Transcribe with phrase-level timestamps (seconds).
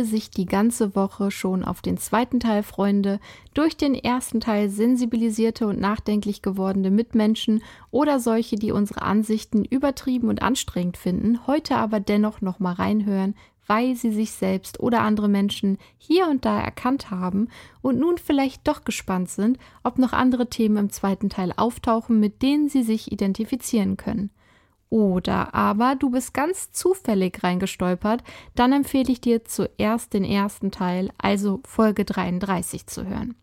[0.00, 3.20] Liebe sich die ganze Woche schon auf den zweiten Teil freunde,
[3.52, 10.30] durch den ersten Teil sensibilisierte und nachdenklich gewordene Mitmenschen oder solche, die unsere Ansichten übertrieben
[10.30, 13.34] und anstrengend finden, heute aber dennoch nochmal reinhören,
[13.66, 17.48] weil sie sich selbst oder andere Menschen hier und da erkannt haben
[17.82, 22.40] und nun vielleicht doch gespannt sind, ob noch andere Themen im zweiten Teil auftauchen, mit
[22.40, 24.30] denen sie sich identifizieren können.
[24.90, 28.24] Oder aber du bist ganz zufällig reingestolpert,
[28.56, 33.36] dann empfehle ich dir zuerst den ersten Teil, also Folge 33 zu hören.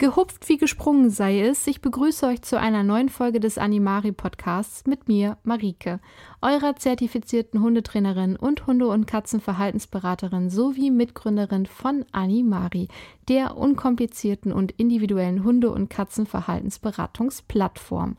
[0.00, 4.86] Gehupft wie gesprungen sei es, ich begrüße euch zu einer neuen Folge des Animari Podcasts
[4.86, 6.00] mit mir, Marike,
[6.40, 12.88] eurer zertifizierten Hundetrainerin und Hunde- und Katzenverhaltensberaterin sowie Mitgründerin von Animari,
[13.28, 18.16] der unkomplizierten und individuellen Hunde- und Katzenverhaltensberatungsplattform.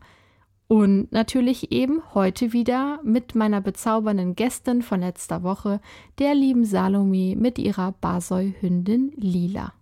[0.72, 5.82] Und natürlich eben heute wieder mit meiner bezaubernden Gästin von letzter Woche,
[6.18, 9.74] der lieben Salome mit ihrer Basoi-Hündin Lila.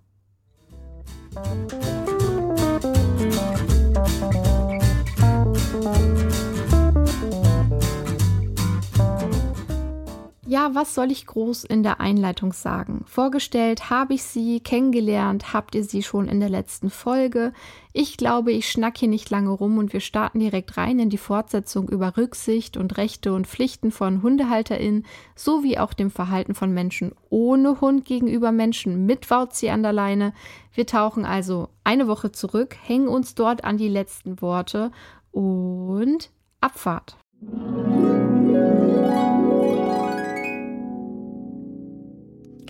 [10.51, 13.05] Ja, was soll ich groß in der Einleitung sagen?
[13.07, 17.53] Vorgestellt habe ich sie, kennengelernt habt ihr sie schon in der letzten Folge.
[17.93, 21.19] Ich glaube, ich schnack hier nicht lange rum und wir starten direkt rein in die
[21.19, 25.07] Fortsetzung über Rücksicht und Rechte und Pflichten von HundehalterInnen
[25.37, 30.33] sowie auch dem Verhalten von Menschen ohne Hund gegenüber Menschen mit Wauzi an der Leine.
[30.75, 34.91] Wir tauchen also eine Woche zurück, hängen uns dort an die letzten Worte
[35.31, 37.17] und Abfahrt.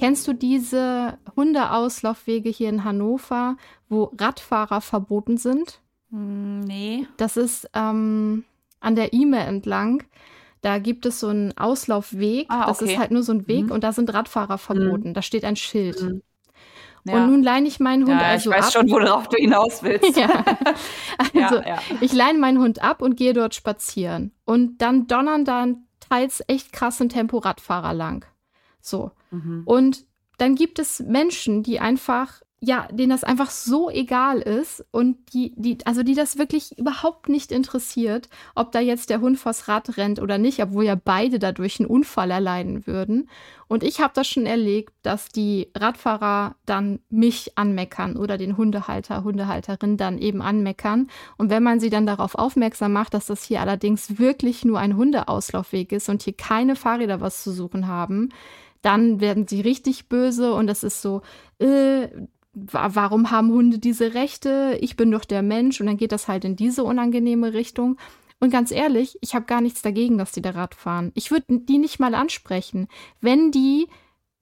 [0.00, 3.58] Kennst du diese Hundeauslaufwege hier in Hannover,
[3.90, 5.80] wo Radfahrer verboten sind?
[6.10, 7.06] Hm, nee.
[7.18, 8.44] Das ist ähm,
[8.80, 10.02] an der E-Mail entlang.
[10.62, 12.46] Da gibt es so einen Auslaufweg.
[12.48, 12.66] Ah, okay.
[12.68, 13.72] Das ist halt nur so ein Weg mhm.
[13.72, 15.10] und da sind Radfahrer verboten.
[15.10, 15.14] Mhm.
[15.14, 16.02] Da steht ein Schild.
[16.02, 16.22] Mhm.
[17.04, 17.16] Ja.
[17.16, 18.56] Und nun leine ich meinen Hund ja, also ab.
[18.56, 18.72] Ich weiß ab.
[18.72, 20.16] schon, worauf du hinaus willst.
[20.16, 20.44] ja.
[21.34, 24.32] Also, ja, ich leine meinen Hund ab und gehe dort spazieren.
[24.46, 25.66] Und dann donnern da
[26.08, 28.24] teils echt krassen Tempo Radfahrer lang.
[28.80, 29.10] So.
[29.30, 29.62] Mhm.
[29.64, 30.04] Und
[30.40, 35.52] dann gibt es Menschen, die einfach, ja, denen das einfach so egal ist und die,
[35.56, 39.98] die, also die das wirklich überhaupt nicht interessiert, ob da jetzt der Hund vors Rad
[39.98, 43.28] rennt oder nicht, obwohl ja beide dadurch einen Unfall erleiden würden.
[43.68, 49.22] Und ich habe das schon erlebt, dass die Radfahrer dann mich anmeckern oder den Hundehalter,
[49.24, 51.08] Hundehalterin dann eben anmeckern.
[51.36, 54.96] Und wenn man sie dann darauf aufmerksam macht, dass das hier allerdings wirklich nur ein
[54.96, 58.30] Hundeauslaufweg ist und hier keine Fahrräder was zu suchen haben,
[58.82, 61.22] dann werden sie richtig böse und das ist so,
[61.58, 62.08] äh,
[62.52, 64.78] warum haben Hunde diese Rechte?
[64.80, 67.96] Ich bin doch der Mensch und dann geht das halt in diese unangenehme Richtung.
[68.40, 71.12] Und ganz ehrlich, ich habe gar nichts dagegen, dass die da Rad fahren.
[71.14, 72.88] Ich würde die nicht mal ansprechen.
[73.20, 73.86] Wenn die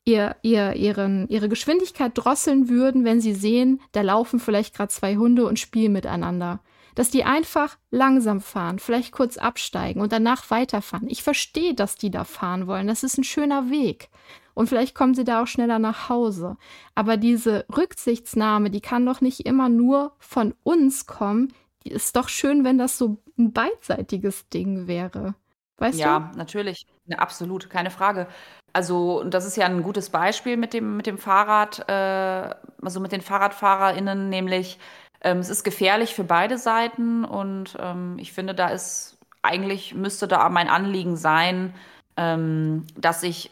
[0.04, 5.16] ihr, ihr, ihren, ihre Geschwindigkeit drosseln würden, wenn sie sehen, da laufen vielleicht gerade zwei
[5.16, 6.60] Hunde und spielen miteinander
[6.98, 11.08] dass die einfach langsam fahren, vielleicht kurz absteigen und danach weiterfahren.
[11.08, 12.88] Ich verstehe, dass die da fahren wollen.
[12.88, 14.08] Das ist ein schöner Weg.
[14.52, 16.56] Und vielleicht kommen sie da auch schneller nach Hause.
[16.96, 21.52] Aber diese Rücksichtsnahme, die kann doch nicht immer nur von uns kommen.
[21.84, 25.36] Die ist doch schön, wenn das so ein beidseitiges Ding wäre.
[25.76, 26.24] Weißt ja, du?
[26.24, 26.84] Ja, natürlich.
[27.06, 28.26] Ja, absolut, keine Frage.
[28.72, 33.12] Also, das ist ja ein gutes Beispiel mit dem, mit dem Fahrrad, äh, also mit
[33.12, 34.80] den FahrradfahrerInnen, nämlich
[35.20, 40.28] ähm, es ist gefährlich für beide Seiten und ähm, ich finde, da ist eigentlich müsste
[40.28, 41.74] da mein Anliegen sein,
[42.16, 43.50] ähm, dass ich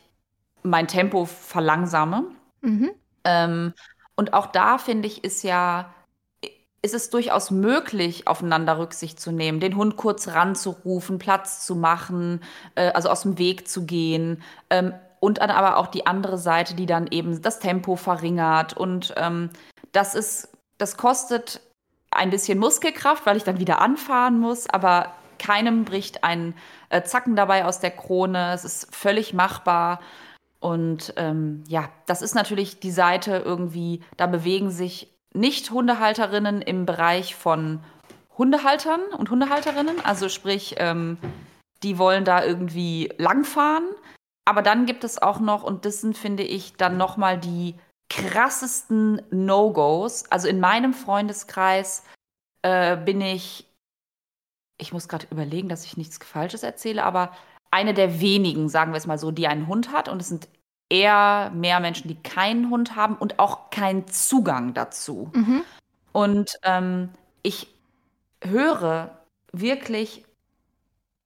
[0.62, 2.24] mein Tempo verlangsame.
[2.60, 2.90] Mhm.
[3.24, 3.72] Ähm,
[4.16, 5.92] und auch da finde ich, ist ja
[6.82, 12.40] ist es durchaus möglich, aufeinander Rücksicht zu nehmen, den Hund kurz ranzurufen, Platz zu machen,
[12.76, 14.42] äh, also aus dem Weg zu gehen.
[14.70, 18.76] Ähm, und dann aber auch die andere Seite, die dann eben das Tempo verringert.
[18.76, 19.50] Und ähm,
[19.90, 21.60] das ist das kostet
[22.10, 26.54] ein bisschen Muskelkraft, weil ich dann wieder anfahren muss, aber keinem bricht ein
[26.88, 28.52] äh, Zacken dabei aus der Krone.
[28.54, 30.00] Es ist völlig machbar.
[30.60, 36.86] Und ähm, ja, das ist natürlich die Seite irgendwie, da bewegen sich nicht Hundehalterinnen im
[36.86, 37.80] Bereich von
[38.38, 40.04] Hundehaltern und Hundehalterinnen.
[40.04, 41.18] Also sprich, ähm,
[41.82, 43.84] die wollen da irgendwie langfahren.
[44.44, 47.74] Aber dann gibt es auch noch, und das sind, finde ich, dann nochmal die
[48.08, 50.24] krassesten No-Gos.
[50.30, 52.04] Also in meinem Freundeskreis
[52.62, 53.66] äh, bin ich,
[54.78, 57.32] ich muss gerade überlegen, dass ich nichts Falsches erzähle, aber
[57.70, 60.08] eine der wenigen, sagen wir es mal so, die einen Hund hat.
[60.08, 60.48] Und es sind
[60.88, 65.30] eher mehr Menschen, die keinen Hund haben und auch keinen Zugang dazu.
[65.34, 65.62] Mhm.
[66.12, 67.10] Und ähm,
[67.42, 67.68] ich
[68.42, 69.18] höre
[69.52, 70.24] wirklich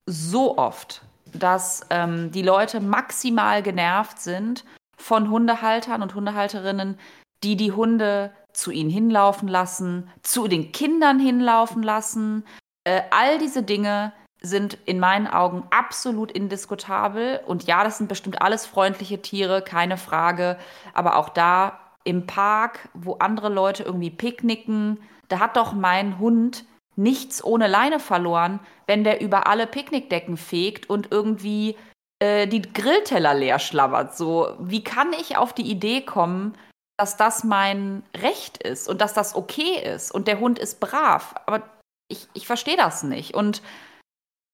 [0.07, 4.65] so oft, dass ähm, die Leute maximal genervt sind
[5.11, 6.97] von Hundehaltern und Hundehalterinnen,
[7.43, 12.45] die die Hunde zu ihnen hinlaufen lassen, zu den Kindern hinlaufen lassen.
[12.85, 17.41] Äh, all diese Dinge sind in meinen Augen absolut indiskutabel.
[17.45, 20.57] Und ja, das sind bestimmt alles freundliche Tiere, keine Frage.
[20.95, 26.65] Aber auch da im Park, wo andere Leute irgendwie picknicken, da hat doch mein Hund
[26.95, 31.75] nichts ohne Leine verloren, wenn der über alle Picknickdecken fegt und irgendwie
[32.21, 34.17] äh, die Grillteller leer schlabbert.
[34.17, 36.57] So, wie kann ich auf die Idee kommen,
[36.97, 41.35] dass das mein Recht ist und dass das okay ist und der Hund ist brav?
[41.47, 41.63] Aber
[42.09, 43.35] ich, ich verstehe das nicht.
[43.35, 43.63] Und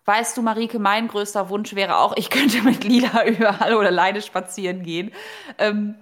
[0.08, 4.22] Weißt du, Marike, mein größter Wunsch wäre auch, ich könnte mit Lila überall oder alleine
[4.22, 5.12] spazieren gehen.
[5.58, 5.96] Ähm,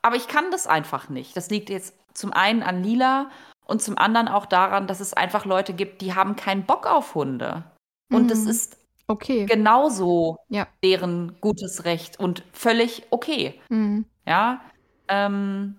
[0.00, 1.36] aber ich kann das einfach nicht.
[1.36, 3.30] Das liegt jetzt zum einen an Lila
[3.66, 7.14] und zum anderen auch daran, dass es einfach Leute gibt, die haben keinen Bock auf
[7.14, 7.64] Hunde.
[8.12, 8.28] Und mhm.
[8.28, 9.46] das ist okay.
[9.46, 10.66] genauso ja.
[10.84, 13.60] deren gutes Recht und völlig okay.
[13.68, 14.04] Mhm.
[14.26, 14.60] Ja.
[15.08, 15.76] Ähm,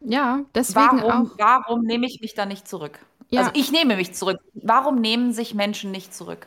[0.00, 1.38] ja, deswegen warum, auch.
[1.38, 2.98] Warum nehme ich mich da nicht zurück?
[3.30, 3.40] Ja.
[3.40, 4.38] Also ich nehme mich zurück.
[4.54, 6.46] Warum nehmen sich Menschen nicht zurück?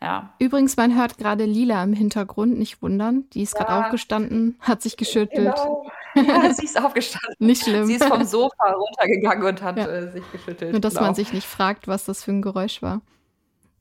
[0.00, 0.34] Ja.
[0.40, 3.30] Übrigens, man hört gerade Lila im Hintergrund, nicht wundern.
[3.34, 5.54] Die ist gerade aufgestanden, hat sich geschüttelt.
[5.54, 5.90] Genau.
[6.14, 7.36] Ja, sie ist aufgestanden.
[7.38, 7.86] nicht schlimm.
[7.86, 9.86] Sie ist vom Sofa runtergegangen und hat ja.
[9.86, 10.72] äh, sich geschüttelt.
[10.72, 11.06] Nur, dass genau.
[11.06, 13.00] man sich nicht fragt, was das für ein Geräusch war.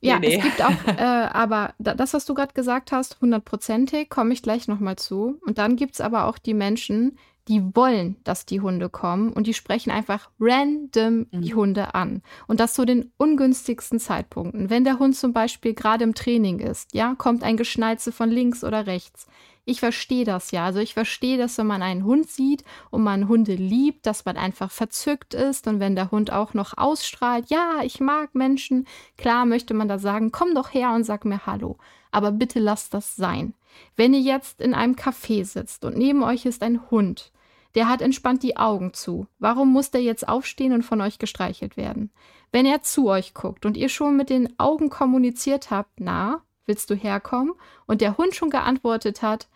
[0.01, 0.37] Ja, nee, nee.
[0.37, 4.67] es gibt auch, äh, aber das, was du gerade gesagt hast, hundertprozentig, komme ich gleich
[4.67, 5.39] nochmal zu.
[5.45, 7.17] Und dann gibt es aber auch die Menschen,
[7.47, 11.41] die wollen, dass die Hunde kommen und die sprechen einfach random mhm.
[11.41, 12.21] die Hunde an.
[12.47, 14.69] Und das zu den ungünstigsten Zeitpunkten.
[14.69, 18.63] Wenn der Hund zum Beispiel gerade im Training ist, ja, kommt ein Geschnalze von links
[18.63, 19.27] oder rechts.
[19.63, 20.65] Ich verstehe das ja.
[20.65, 24.35] Also ich verstehe, dass wenn man einen Hund sieht und man Hunde liebt, dass man
[24.35, 28.87] einfach verzückt ist und wenn der Hund auch noch ausstrahlt, ja, ich mag Menschen,
[29.17, 31.77] klar möchte man da sagen, komm doch her und sag mir Hallo.
[32.11, 33.53] Aber bitte lasst das sein.
[33.95, 37.31] Wenn ihr jetzt in einem Café sitzt und neben euch ist ein Hund,
[37.75, 39.27] der hat entspannt die Augen zu.
[39.39, 42.11] Warum muss der jetzt aufstehen und von euch gestreichelt werden?
[42.51, 46.41] Wenn er zu euch guckt und ihr schon mit den Augen kommuniziert habt, na,
[46.71, 47.53] willst du herkommen?
[47.85, 49.49] Und der Hund schon geantwortet hat,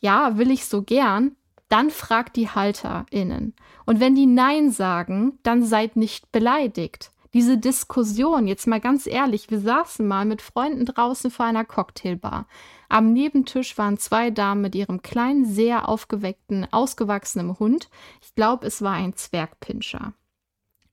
[0.00, 1.36] ja, will ich so gern,
[1.68, 3.54] dann fragt die HalterInnen.
[3.86, 9.50] Und wenn die Nein sagen, dann seid nicht beleidigt diese Diskussion, jetzt mal ganz ehrlich,
[9.50, 12.46] wir saßen mal mit Freunden draußen vor einer Cocktailbar.
[12.88, 17.90] Am Nebentisch waren zwei Damen mit ihrem kleinen, sehr aufgeweckten, ausgewachsenen Hund.
[18.22, 20.14] Ich glaube, es war ein Zwergpinscher.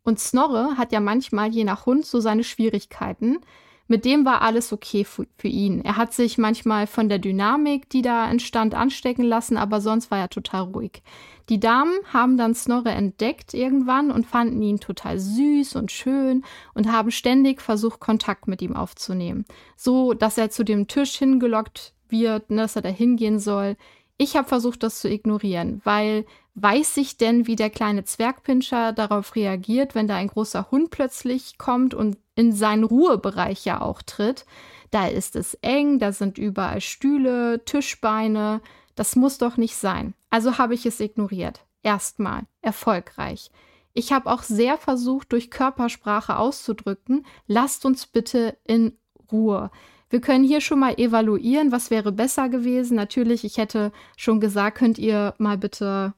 [0.03, 3.39] Und Snorre hat ja manchmal je nach Hund so seine Schwierigkeiten.
[3.87, 5.81] Mit dem war alles okay für, ihn.
[5.81, 10.19] Er hat sich manchmal von der Dynamik, die da entstand, anstecken lassen, aber sonst war
[10.19, 11.03] er total ruhig.
[11.49, 16.89] Die Damen haben dann Snorre entdeckt irgendwann und fanden ihn total süß und schön und
[16.89, 19.45] haben ständig versucht, Kontakt mit ihm aufzunehmen.
[19.75, 23.75] So, dass er zu dem Tisch hingelockt wird, ne, dass er da hingehen soll.
[24.17, 26.25] Ich habe versucht, das zu ignorieren, weil
[26.55, 31.57] weiß ich denn, wie der kleine Zwergpinscher darauf reagiert, wenn da ein großer Hund plötzlich
[31.57, 34.45] kommt und in seinen Ruhebereich ja auch tritt.
[34.91, 38.61] Da ist es eng, da sind überall Stühle, Tischbeine.
[38.95, 40.13] Das muss doch nicht sein.
[40.29, 41.65] Also habe ich es ignoriert.
[41.81, 42.43] Erstmal.
[42.61, 43.49] Erfolgreich.
[43.93, 48.97] Ich habe auch sehr versucht, durch Körpersprache auszudrücken, lasst uns bitte in
[49.31, 49.71] Ruhe.
[50.13, 52.95] Wir können hier schon mal evaluieren, was wäre besser gewesen.
[52.95, 56.13] Natürlich, ich hätte schon gesagt, könnt ihr mal bitte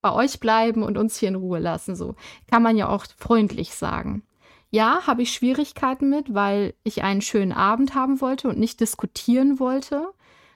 [0.00, 1.94] bei euch bleiben und uns hier in Ruhe lassen.
[1.94, 2.14] So
[2.50, 4.22] kann man ja auch freundlich sagen.
[4.70, 9.60] Ja, habe ich Schwierigkeiten mit, weil ich einen schönen Abend haben wollte und nicht diskutieren
[9.60, 10.08] wollte.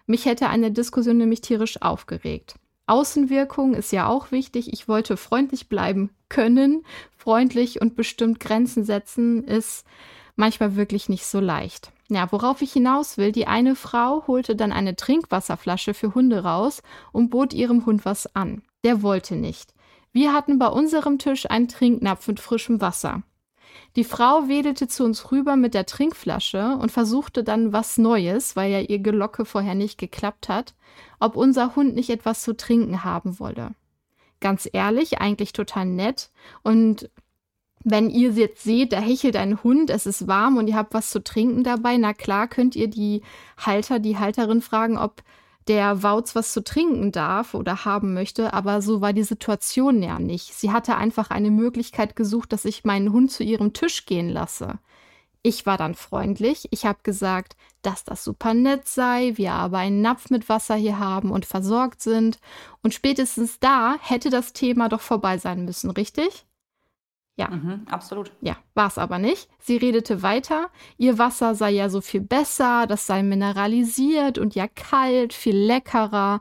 [0.07, 2.55] Mich hätte eine Diskussion nämlich tierisch aufgeregt.
[2.87, 4.73] Außenwirkung ist ja auch wichtig.
[4.73, 6.87] Ich wollte freundlich bleiben können.
[7.19, 9.85] Freundlich und bestimmt Grenzen setzen ist
[10.37, 11.93] manchmal wirklich nicht so leicht.
[12.11, 16.83] Ja, worauf ich hinaus will, die eine Frau holte dann eine Trinkwasserflasche für Hunde raus
[17.13, 18.63] und bot ihrem Hund was an.
[18.83, 19.75] Der wollte nicht.
[20.13, 23.23] Wir hatten bei unserem Tisch einen Trinknapf mit frischem Wasser.
[23.97, 28.71] Die Frau wedelte zu uns rüber mit der Trinkflasche und versuchte dann was Neues, weil
[28.71, 30.75] ja ihr Gelocke vorher nicht geklappt hat,
[31.21, 33.75] ob unser Hund nicht etwas zu trinken haben wolle.
[34.41, 36.31] Ganz ehrlich, eigentlich total nett.
[36.63, 37.11] Und
[37.91, 41.11] wenn ihr jetzt seht, da hechelt ein Hund, es ist warm und ihr habt was
[41.11, 43.23] zu trinken dabei, na klar könnt ihr die
[43.57, 45.23] Halter, die Halterin fragen, ob
[45.69, 50.19] der Wauz was zu trinken darf oder haben möchte, aber so war die Situation ja
[50.19, 50.55] nicht.
[50.55, 54.79] Sie hatte einfach eine Möglichkeit gesucht, dass ich meinen Hund zu ihrem Tisch gehen lasse.
[55.43, 56.67] Ich war dann freundlich.
[56.73, 60.99] Ich habe gesagt, dass das super nett sei, wir aber einen Napf mit Wasser hier
[60.99, 62.39] haben und versorgt sind.
[62.83, 66.48] Und spätestens da hätte das Thema doch vorbei sein müssen, richtig?
[67.39, 67.49] Ja.
[67.51, 68.33] Mhm, absolut.
[68.41, 69.49] Ja, war es aber nicht.
[69.61, 70.71] Sie redete weiter.
[70.97, 76.41] Ihr Wasser sei ja so viel besser, das sei mineralisiert und ja kalt, viel leckerer.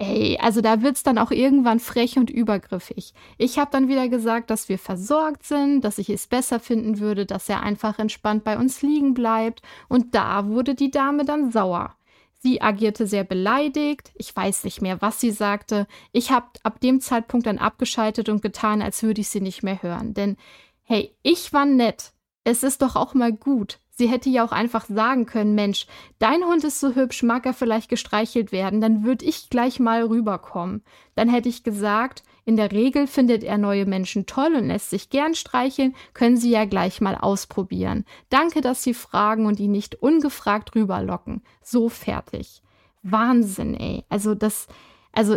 [0.00, 3.14] Ey, also da wird's dann auch irgendwann frech und übergriffig.
[3.36, 7.26] Ich habe dann wieder gesagt, dass wir versorgt sind, dass ich es besser finden würde,
[7.26, 9.60] dass er einfach entspannt bei uns liegen bleibt.
[9.88, 11.96] Und da wurde die Dame dann sauer.
[12.40, 14.12] Sie agierte sehr beleidigt.
[14.14, 15.86] Ich weiß nicht mehr, was sie sagte.
[16.12, 19.82] Ich habe ab dem Zeitpunkt dann abgeschaltet und getan, als würde ich sie nicht mehr
[19.82, 20.14] hören.
[20.14, 20.36] Denn,
[20.84, 22.12] hey, ich war nett.
[22.44, 23.80] Es ist doch auch mal gut.
[23.90, 25.88] Sie hätte ja auch einfach sagen können, Mensch,
[26.20, 30.04] dein Hund ist so hübsch, mag er vielleicht gestreichelt werden, dann würde ich gleich mal
[30.04, 30.84] rüberkommen.
[31.16, 35.10] Dann hätte ich gesagt, in der Regel findet er neue Menschen toll und lässt sich
[35.10, 38.06] gern streicheln, können Sie ja gleich mal ausprobieren.
[38.30, 41.42] Danke, dass Sie fragen und ihn nicht ungefragt rüberlocken.
[41.62, 42.62] So fertig.
[43.02, 44.06] Wahnsinn, ey.
[44.08, 44.66] Also das,
[45.12, 45.36] also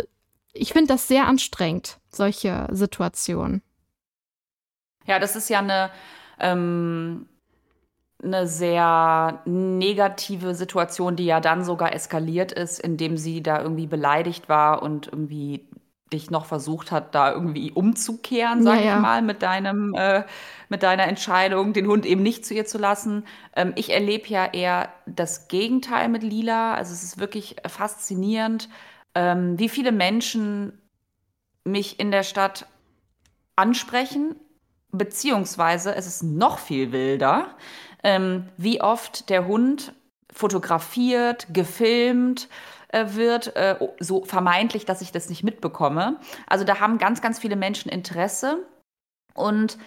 [0.54, 3.60] ich finde das sehr anstrengend, solche Situationen.
[5.04, 5.90] Ja, das ist ja eine
[6.40, 7.28] ähm,
[8.22, 14.48] eine sehr negative Situation, die ja dann sogar eskaliert ist, indem sie da irgendwie beleidigt
[14.48, 15.68] war und irgendwie
[16.12, 20.24] dich noch versucht hat, da irgendwie umzukehren, sag ja, ich mal, mit deinem, äh,
[20.68, 23.24] mit deiner Entscheidung, den Hund eben nicht zu ihr zu lassen.
[23.56, 26.74] Ähm, ich erlebe ja eher das Gegenteil mit Lila.
[26.74, 28.68] Also es ist wirklich faszinierend,
[29.14, 30.78] ähm, wie viele Menschen
[31.64, 32.66] mich in der Stadt
[33.56, 34.36] ansprechen,
[34.90, 37.56] beziehungsweise es ist noch viel wilder
[38.02, 39.94] ähm, wie oft der Hund
[40.32, 42.48] fotografiert, gefilmt
[42.92, 46.20] äh, wird, äh, so vermeintlich, dass ich das nicht mitbekomme.
[46.46, 48.66] Also da haben ganz, ganz viele Menschen Interesse
[49.34, 49.78] und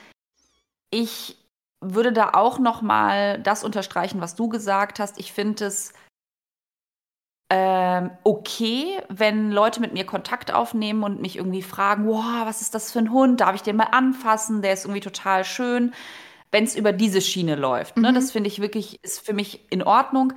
[0.91, 1.38] ich
[1.81, 5.19] würde da auch noch mal das unterstreichen, was du gesagt hast.
[5.19, 5.93] Ich finde es
[7.51, 12.74] ähm, okay, wenn Leute mit mir Kontakt aufnehmen und mich irgendwie fragen, wow, was ist
[12.74, 13.39] das für ein Hund?
[13.39, 14.63] Darf ich den mal anfassen?
[14.63, 15.93] Der ist irgendwie total schön
[16.55, 17.97] wenn es über diese Schiene läuft.
[17.97, 18.12] Ne?
[18.12, 18.15] Mhm.
[18.15, 20.31] Das finde ich wirklich, ist für mich in Ordnung.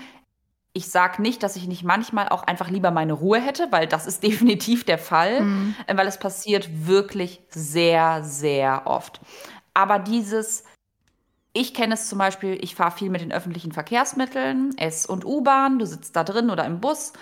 [0.72, 4.06] Ich sage nicht, dass ich nicht manchmal auch einfach lieber meine Ruhe hätte, weil das
[4.06, 5.75] ist definitiv der Fall, mhm.
[5.87, 9.20] Äh, weil es passiert wirklich sehr, sehr oft.
[9.75, 10.64] Aber dieses,
[11.52, 15.78] ich kenne es zum Beispiel, ich fahre viel mit den öffentlichen Verkehrsmitteln, S- und U-Bahn,
[15.78, 17.12] du sitzt da drin oder im Bus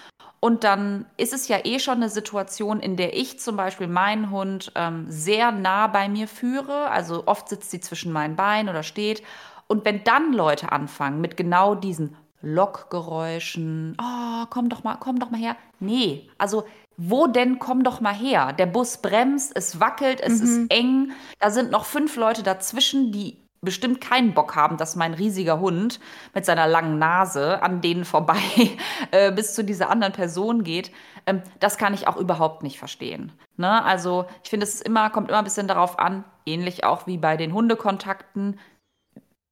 [0.41, 4.31] und dann ist es ja eh schon eine Situation, in der ich zum Beispiel meinen
[4.31, 6.91] Hund ähm, sehr nah bei mir führe.
[6.91, 9.23] Also oft sitzt sie zwischen meinen Beinen oder steht.
[9.67, 15.31] Und wenn dann Leute anfangen mit genau diesen Lokgeräuschen, oh, komm doch mal, komm doch
[15.31, 15.57] mal her.
[15.81, 16.65] Nee, also
[16.97, 18.53] wo denn komm doch mal her?
[18.53, 20.47] Der Bus bremst, es wackelt, es mhm.
[20.47, 21.13] ist eng.
[21.39, 26.01] Da sind noch fünf Leute dazwischen, die bestimmt keinen Bock haben, dass mein riesiger Hund
[26.35, 28.39] mit seiner langen Nase an denen vorbei
[29.11, 30.91] äh, bis zu dieser anderen Person geht.
[31.27, 33.33] Ähm, das kann ich auch überhaupt nicht verstehen.
[33.57, 33.85] Ne?
[33.85, 37.37] Also ich finde, es immer, kommt immer ein bisschen darauf an, ähnlich auch wie bei
[37.37, 38.59] den Hundekontakten,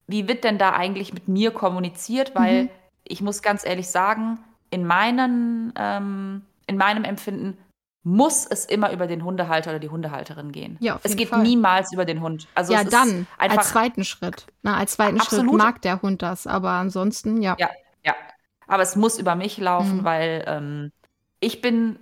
[0.07, 2.35] wie wird denn da eigentlich mit mir kommuniziert?
[2.35, 2.71] Weil mhm.
[3.05, 4.39] ich muss ganz ehrlich sagen,
[4.71, 7.59] in, meinen, ähm, in meinem Empfinden
[8.03, 10.77] muss es immer über den Hundehalter oder die Hundehalterin gehen.
[10.81, 11.43] Ja, es geht Fall.
[11.43, 12.47] niemals über den Hund.
[12.55, 14.47] Also ja, dann als zweiten Schritt.
[14.63, 15.47] Na, als zweiten absolut.
[15.49, 17.57] Schritt mag der Hund das, aber ansonsten ja.
[17.59, 17.71] Ja,
[18.05, 18.15] ja.
[18.67, 20.05] Aber es muss über mich laufen, mhm.
[20.05, 20.93] weil ähm,
[21.41, 21.99] ich bin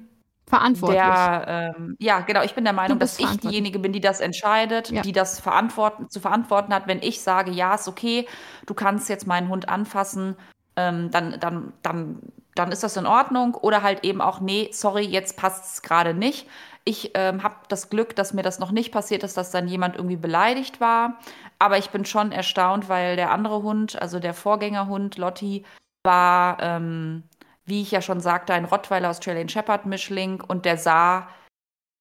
[0.53, 1.01] verantwortlich.
[1.01, 2.43] Der, ähm, ja, genau.
[2.43, 5.03] Ich bin der Meinung, dass ich diejenige bin, die das entscheidet, ja.
[5.03, 6.87] die das verantworten, zu verantworten hat.
[6.87, 8.27] Wenn ich sage, ja, ist okay,
[8.67, 10.37] du kannst jetzt meinen Hund anfassen,
[10.77, 12.19] ähm, dann, dann, dann
[12.55, 13.55] dann ist das in Ordnung.
[13.55, 16.47] Oder halt eben auch, nee, sorry, jetzt passt es gerade nicht.
[16.85, 19.97] Ich ähm, habe das Glück, dass mir das noch nicht passiert ist, dass dann jemand
[19.97, 21.19] irgendwie beleidigt war.
[21.59, 25.65] Aber ich bin schon erstaunt, weil der andere Hund, also der Vorgängerhund Lotti,
[26.05, 27.23] war, ähm,
[27.65, 31.29] wie ich ja schon sagte, ein Rottweiler Australian Shepherd Mischling und der sah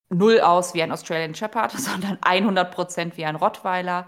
[0.09, 4.07] null aus wie ein Australian Shepherd, sondern 100% wie ein Rottweiler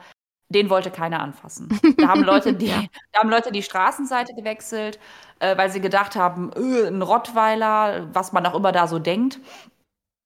[0.54, 1.70] den wollte keiner anfassen.
[1.98, 2.70] Da haben Leute die,
[3.12, 5.00] da haben Leute die Straßenseite gewechselt,
[5.40, 9.40] äh, weil sie gedacht haben, öh, ein Rottweiler, was man auch immer da so denkt.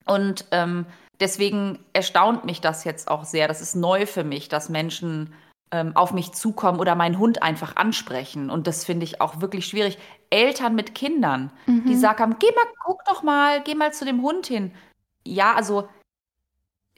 [0.06, 0.86] Und ähm,
[1.20, 3.48] deswegen erstaunt mich das jetzt auch sehr.
[3.48, 5.34] Das ist neu für mich, dass Menschen
[5.72, 8.50] ähm, auf mich zukommen oder meinen Hund einfach ansprechen.
[8.50, 9.98] Und das finde ich auch wirklich schwierig.
[10.30, 11.86] Eltern mit Kindern, mhm.
[11.86, 14.74] die sagen, geh mal, guck doch mal, geh mal zu dem Hund hin.
[15.24, 15.88] Ja, also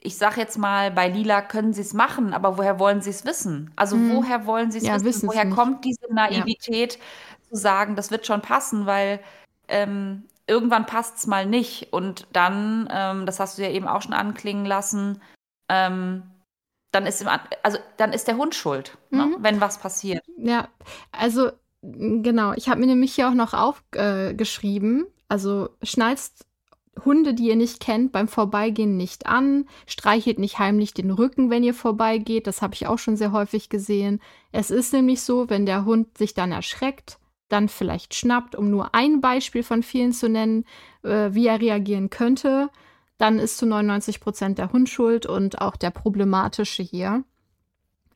[0.02, 3.24] ich sag jetzt mal, bei Lila können sie es machen, aber woher wollen sie es
[3.24, 3.70] wissen?
[3.76, 4.16] Also hm.
[4.16, 5.28] woher wollen sie es ja, wissen?
[5.28, 7.48] Woher kommt diese Naivität ja.
[7.50, 9.20] zu sagen, das wird schon passen, weil
[9.68, 11.92] ähm, irgendwann passt es mal nicht.
[11.92, 15.20] Und dann, ähm, das hast du ja eben auch schon anklingen lassen,
[15.68, 16.22] ähm,
[16.92, 17.28] dann ist, im,
[17.62, 19.30] also, dann ist der Hund schuld, ne, mhm.
[19.30, 20.24] ne, wenn was passiert.
[20.36, 20.68] Ja,
[21.12, 22.52] also genau.
[22.54, 26.46] Ich habe mir nämlich hier auch noch aufgeschrieben, äh, also schnallst
[27.04, 31.62] Hunde, die ihr nicht kennt, beim Vorbeigehen nicht an, streichelt nicht heimlich den Rücken, wenn
[31.62, 32.46] ihr vorbeigeht.
[32.46, 34.20] Das habe ich auch schon sehr häufig gesehen.
[34.52, 37.18] Es ist nämlich so, wenn der Hund sich dann erschreckt,
[37.48, 40.64] dann vielleicht schnappt, um nur ein Beispiel von vielen zu nennen,
[41.02, 42.70] äh, wie er reagieren könnte,
[43.18, 47.24] dann ist zu 99 Prozent der Hund schuld und auch der problematische hier.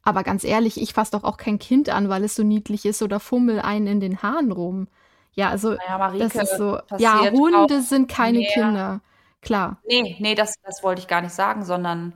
[0.05, 3.03] Aber ganz ehrlich, ich fasse doch auch kein Kind an, weil es so niedlich ist
[3.03, 4.89] oder fummel einen in den Haaren rum.
[5.33, 6.79] Ja, also naja, Marike, das ist so.
[6.99, 8.51] Ja, Hunde sind keine mehr.
[8.53, 9.01] Kinder.
[9.41, 9.79] Klar.
[9.87, 12.13] Nee, nee, das, das wollte ich gar nicht sagen, sondern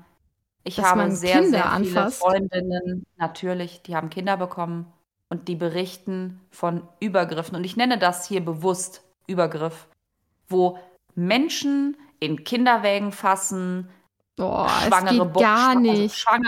[0.65, 2.21] ich Dass habe sehr, Kinder sehr viele anfasst.
[2.21, 4.93] Freundinnen, natürlich, die haben Kinder bekommen
[5.29, 7.57] und die berichten von Übergriffen.
[7.57, 9.89] Und ich nenne das hier bewusst Übergriff,
[10.49, 10.79] wo
[11.15, 13.89] Menschen in Kinderwägen fassen,
[14.37, 16.27] Boah, schwangere Bo gar also nicht.
[16.27, 16.43] Also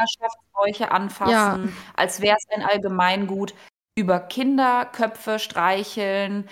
[0.61, 1.73] Schwangerschaftsbräuche anfassen, ja.
[1.95, 3.55] als wäre es ein Allgemeingut,
[3.97, 6.49] über Kinderköpfe streicheln,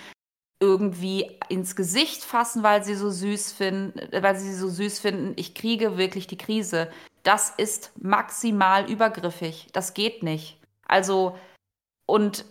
[0.61, 5.33] irgendwie ins Gesicht fassen, weil sie so süß finden, weil sie so süß finden.
[5.37, 6.91] Ich kriege wirklich die Krise.
[7.23, 9.67] Das ist maximal übergriffig.
[9.71, 10.59] Das geht nicht.
[10.85, 11.37] Also
[12.05, 12.45] und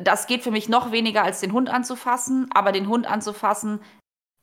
[0.00, 3.80] das geht für mich noch weniger als den Hund anzufassen, aber den Hund anzufassen,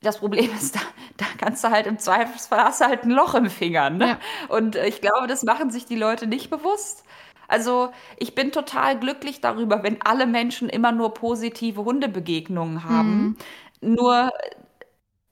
[0.05, 0.81] das Problem ist, da,
[1.17, 3.89] da kannst du halt im Zweifelsfall hast du halt ein Loch im Finger.
[3.89, 4.07] Ne?
[4.07, 4.19] Ja.
[4.49, 7.03] Und ich glaube, das machen sich die Leute nicht bewusst.
[7.47, 13.37] Also ich bin total glücklich darüber, wenn alle Menschen immer nur positive Hundebegegnungen haben.
[13.81, 13.95] Mhm.
[13.95, 14.31] Nur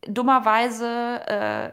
[0.08, 1.72] dummerweise äh,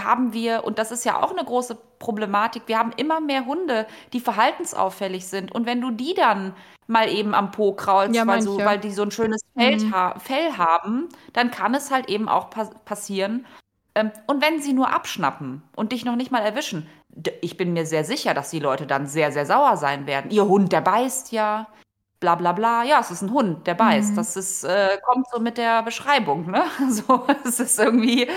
[0.00, 3.86] haben wir, und das ist ja auch eine große Problematik, wir haben immer mehr Hunde,
[4.12, 5.54] die verhaltensauffällig sind.
[5.54, 6.54] Und wenn du die dann
[6.88, 9.94] mal eben am Po kraulst, ja, weil, so, weil, die so ein schönes mhm.
[9.94, 13.46] ha Fell haben, dann kann es halt eben auch pa passieren.
[13.94, 16.88] Ähm, und wenn sie nur abschnappen und dich noch nicht mal erwischen,
[17.40, 20.30] ich bin mir sehr sicher, dass die Leute dann sehr, sehr sauer sein werden.
[20.30, 21.68] Ihr Hund, der beißt ja.
[22.20, 22.82] Bla bla bla.
[22.84, 24.12] Ja, es ist ein Hund, der beißt.
[24.12, 24.16] Mhm.
[24.16, 26.64] Das ist, äh, kommt so mit der Beschreibung, ne?
[26.88, 28.28] So, es ist irgendwie,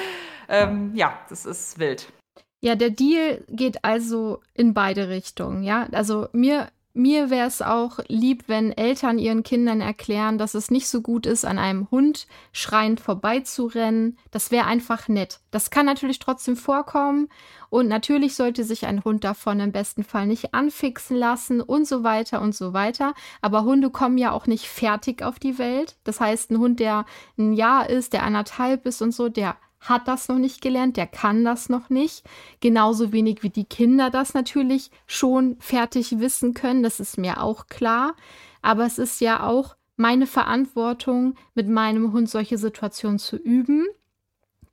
[0.50, 2.12] ähm, ja, das ist wild.
[2.60, 5.88] Ja, der Deal geht also in beide Richtungen, ja.
[5.94, 10.88] Also mir mir wäre es auch lieb, wenn Eltern ihren Kindern erklären, dass es nicht
[10.88, 14.18] so gut ist, an einem Hund schreiend vorbeizurennen.
[14.32, 15.40] Das wäre einfach nett.
[15.52, 17.30] Das kann natürlich trotzdem vorkommen.
[17.70, 22.04] Und natürlich sollte sich ein Hund davon im besten Fall nicht anfixen lassen und so
[22.04, 23.14] weiter und so weiter.
[23.42, 25.96] Aber Hunde kommen ja auch nicht fertig auf die Welt.
[26.04, 27.06] Das heißt, ein Hund, der
[27.38, 31.08] ein Jahr ist, der anderthalb ist und so, der hat das noch nicht gelernt, der
[31.08, 32.24] kann das noch nicht.
[32.60, 37.66] Genauso wenig wie die Kinder das natürlich schon fertig wissen können, das ist mir auch
[37.68, 38.16] klar.
[38.62, 43.86] Aber es ist ja auch meine Verantwortung, mit meinem Hund solche Situationen zu üben,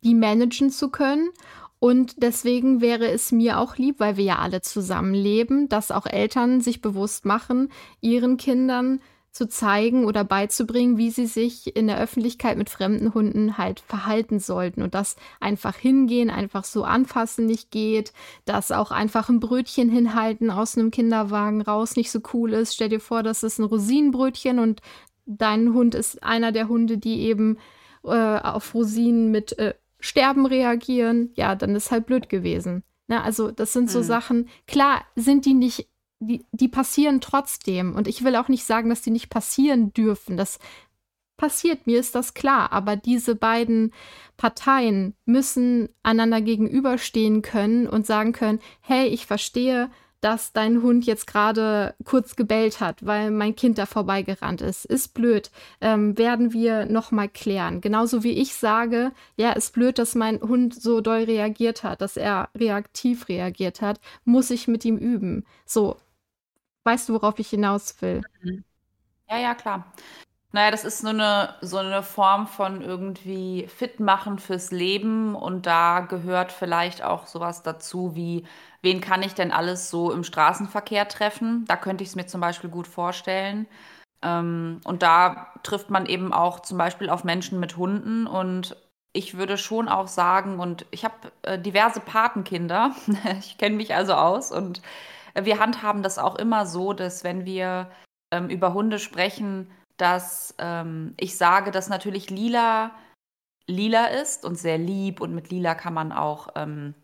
[0.05, 1.31] die managen zu können.
[1.81, 6.61] Und deswegen wäre es mir auch lieb, weil wir ja alle zusammenleben, dass auch Eltern
[6.61, 9.01] sich bewusst machen, ihren Kindern
[9.33, 14.41] zu zeigen oder beizubringen, wie sie sich in der Öffentlichkeit mit fremden Hunden halt verhalten
[14.41, 18.13] sollten und dass einfach hingehen, einfach so anfassen nicht geht,
[18.45, 22.75] dass auch einfach ein Brötchen hinhalten aus einem Kinderwagen raus nicht so cool ist.
[22.75, 24.81] Stell dir vor, das ist ein Rosinenbrötchen und
[25.27, 27.59] dein Hund ist einer der Hunde, die eben
[28.05, 31.31] äh, auf Rosinen mit äh, Sterben reagieren.
[31.35, 32.83] Ja, dann ist halt blöd gewesen.
[33.09, 34.05] Na, also das sind so mhm.
[34.05, 34.49] Sachen.
[34.67, 35.89] Klar sind die nicht
[36.21, 37.95] die, die passieren trotzdem.
[37.95, 40.37] Und ich will auch nicht sagen, dass die nicht passieren dürfen.
[40.37, 40.59] Das
[41.37, 42.73] passiert, mir ist das klar.
[42.73, 43.93] Aber diese beiden
[44.37, 51.27] Parteien müssen einander gegenüberstehen können und sagen können, hey, ich verstehe, dass dein Hund jetzt
[51.27, 54.85] gerade kurz gebellt hat, weil mein Kind da vorbeigerannt ist.
[54.85, 55.51] Ist blöd.
[55.81, 57.81] Ähm, werden wir nochmal klären.
[57.81, 62.17] Genauso wie ich sage, ja, ist blöd, dass mein Hund so doll reagiert hat, dass
[62.17, 65.45] er reaktiv reagiert hat, muss ich mit ihm üben.
[65.65, 65.97] So,
[66.89, 68.23] Weißt du, worauf ich hinaus will?
[68.43, 68.65] Mhm.
[69.29, 69.93] Ja, ja, klar.
[70.53, 75.67] Naja, das ist so eine, so eine Form von irgendwie fit machen fürs Leben und
[75.67, 78.47] da gehört vielleicht auch sowas dazu wie,
[78.83, 81.67] wen kann ich denn alles so im Straßenverkehr treffen?
[81.69, 83.67] Da könnte ich es mir zum Beispiel gut vorstellen.
[84.23, 88.77] Ähm, und da trifft man eben auch zum Beispiel auf Menschen mit Hunden und
[89.15, 92.93] ich würde schon auch sagen, und ich habe äh, diverse Patenkinder,
[93.41, 94.83] ich kenne mich also aus und
[95.45, 97.91] wir handhaben das auch immer so, dass wenn wir
[98.31, 102.93] ähm, über Hunde sprechen, dass ähm, ich sage, dass natürlich Lila
[103.69, 106.95] lila ist und sehr lieb und mit Lila kann man auch ähm,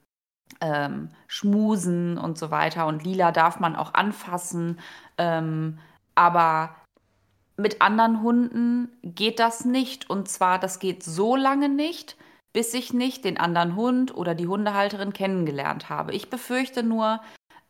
[0.61, 4.81] ähm, schmusen und so weiter und Lila darf man auch anfassen,
[5.19, 5.79] ähm,
[6.15, 6.75] aber
[7.57, 12.17] mit anderen Hunden geht das nicht und zwar das geht so lange nicht,
[12.53, 16.13] bis ich nicht den anderen Hund oder die Hundehalterin kennengelernt habe.
[16.13, 17.21] Ich befürchte nur,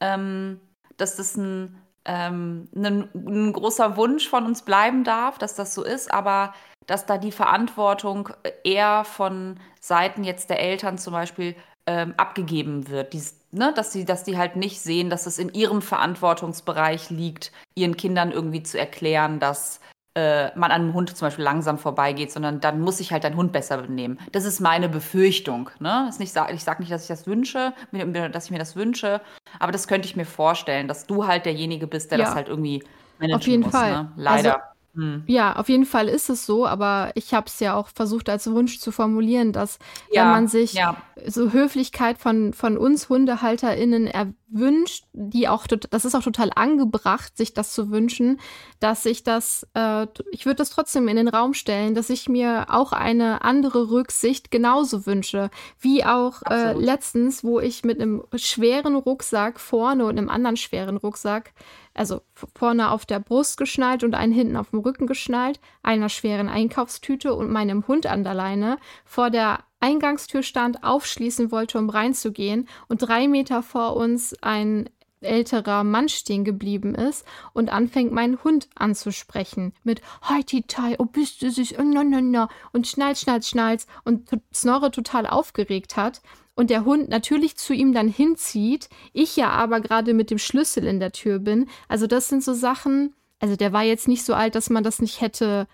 [0.00, 0.60] ähm,
[0.96, 5.84] dass das ein, ähm, ein, ein, großer Wunsch von uns bleiben darf, dass das so
[5.84, 6.54] ist, aber
[6.86, 8.28] dass da die Verantwortung
[8.62, 13.12] eher von Seiten jetzt der Eltern zum Beispiel ähm, abgegeben wird.
[13.12, 17.52] Dies, ne, dass, sie, dass die halt nicht sehen, dass es in ihrem Verantwortungsbereich liegt,
[17.74, 19.80] ihren Kindern irgendwie zu erklären, dass
[20.14, 23.36] äh, man an einem Hund zum Beispiel langsam vorbeigeht, sondern dann muss sich halt dein
[23.36, 24.18] Hund besser benehmen.
[24.32, 25.70] Das ist meine Befürchtung.
[25.80, 26.06] Ne?
[26.08, 29.20] Ist nicht, ich sage nicht, dass ich das wünsche, dass ich mir das wünsche,
[29.58, 32.26] aber das könnte ich mir vorstellen, dass du halt derjenige bist, der ja.
[32.26, 32.82] das halt irgendwie
[33.18, 33.72] managen Auf jeden muss.
[33.72, 33.92] Fall.
[33.92, 34.12] Ne?
[34.16, 34.54] Leider.
[34.54, 35.24] Also hm.
[35.26, 38.48] Ja, auf jeden Fall ist es so, aber ich habe es ja auch versucht als
[38.48, 39.78] Wunsch zu formulieren, dass
[40.12, 40.96] ja, wenn man sich ja.
[41.26, 44.06] so Höflichkeit von, von uns HundehalterInnen
[44.54, 48.40] erwünscht, die auch, das ist auch total angebracht, sich das zu wünschen,
[48.80, 52.66] dass ich das, äh, ich würde das trotzdem in den Raum stellen, dass ich mir
[52.68, 58.96] auch eine andere Rücksicht genauso wünsche, wie auch äh, letztens, wo ich mit einem schweren
[58.96, 61.52] Rucksack vorne und einem anderen schweren Rucksack
[61.94, 62.22] also
[62.56, 67.34] vorne auf der Brust geschnallt und einen hinten auf dem Rücken geschnallt, einer schweren Einkaufstüte
[67.34, 73.02] und meinem Hund an der Leine, vor der Eingangstür stand, aufschließen wollte, um reinzugehen und
[73.02, 74.88] drei Meter vor uns ein
[75.20, 81.50] älterer Mann stehen geblieben ist und anfängt, meinen Hund anzusprechen mit Heititai, oh bist du
[81.50, 86.22] sich, oh, no, no, no, und schnalz, schnalz, schnalz und Snorre total aufgeregt hat
[86.54, 90.86] und der Hund natürlich zu ihm dann hinzieht, ich ja aber gerade mit dem Schlüssel
[90.86, 91.68] in der Tür bin.
[91.88, 95.02] Also das sind so Sachen, also der war jetzt nicht so alt, dass man das
[95.02, 95.66] nicht hätte,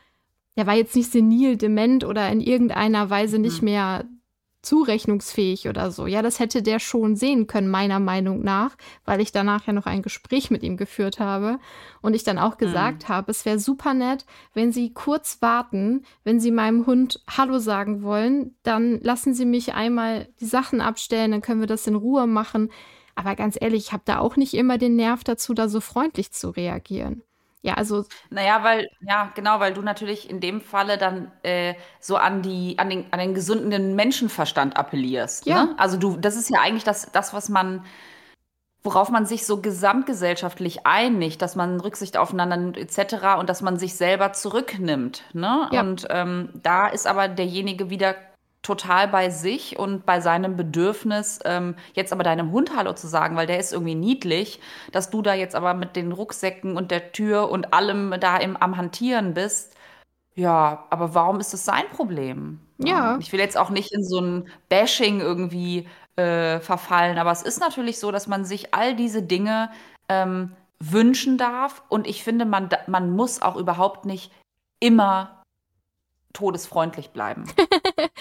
[0.61, 3.70] der war jetzt nicht senil, dement oder in irgendeiner Weise nicht mhm.
[3.70, 4.05] mehr
[4.61, 6.07] zurechnungsfähig oder so.
[6.07, 9.87] Ja, das hätte der schon sehen können, meiner Meinung nach, weil ich danach ja noch
[9.87, 11.59] ein Gespräch mit ihm geführt habe
[12.03, 13.09] und ich dann auch gesagt mhm.
[13.09, 18.03] habe, es wäre super nett, wenn Sie kurz warten, wenn Sie meinem Hund Hallo sagen
[18.03, 22.27] wollen, dann lassen Sie mich einmal die Sachen abstellen, dann können wir das in Ruhe
[22.27, 22.70] machen.
[23.14, 26.33] Aber ganz ehrlich, ich habe da auch nicht immer den Nerv dazu, da so freundlich
[26.33, 27.23] zu reagieren.
[27.62, 28.05] Ja, also.
[28.31, 32.79] Naja, weil, ja, genau, weil du natürlich in dem Falle dann äh, so an die,
[32.79, 35.46] an den, an den gesunden Menschenverstand appellierst.
[35.46, 35.64] Ja.
[35.64, 35.75] Ne?
[35.77, 37.85] Also du, das ist ja eigentlich das, das, was man,
[38.83, 43.38] worauf man sich so gesamtgesellschaftlich einigt, dass man Rücksicht aufeinander nimmt, etc.
[43.38, 45.25] und dass man sich selber zurücknimmt.
[45.35, 45.68] Ne?
[45.70, 45.83] Ja.
[45.83, 48.14] Und ähm, da ist aber derjenige wieder
[48.62, 53.37] total bei sich und bei seinem Bedürfnis, ähm, jetzt aber deinem Hund Hallo zu sagen,
[53.37, 54.61] weil der ist irgendwie niedlich,
[54.92, 58.57] dass du da jetzt aber mit den Rucksäcken und der Tür und allem da im,
[58.57, 59.75] am Hantieren bist.
[60.35, 62.61] Ja, aber warum ist das sein Problem?
[62.79, 63.16] Ja.
[63.20, 67.61] Ich will jetzt auch nicht in so ein Bashing irgendwie äh, verfallen, aber es ist
[67.61, 69.70] natürlich so, dass man sich all diese Dinge
[70.09, 74.33] ähm, wünschen darf und ich finde, man, man muss auch überhaupt nicht
[74.81, 75.39] immer
[76.33, 77.45] todesfreundlich bleiben.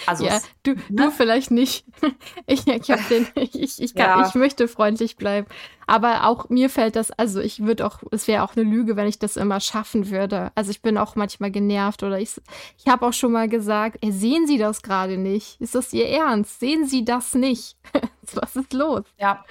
[0.06, 0.82] Also ja, du, ne?
[0.88, 1.84] du vielleicht nicht.
[2.46, 4.26] Ich, ich, den, ich, ich, kann, ja.
[4.26, 5.46] ich möchte freundlich bleiben.
[5.86, 9.06] Aber auch mir fällt das, also ich würde auch, es wäre auch eine Lüge, wenn
[9.06, 10.50] ich das immer schaffen würde.
[10.54, 12.40] Also ich bin auch manchmal genervt oder ich,
[12.78, 15.60] ich habe auch schon mal gesagt, ey, sehen Sie das gerade nicht?
[15.60, 16.60] Ist das Ihr Ernst?
[16.60, 17.76] Sehen Sie das nicht?
[18.34, 19.04] Was ist los?
[19.18, 19.44] Ja.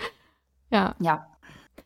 [0.72, 0.96] Ja.
[1.00, 1.28] Ja.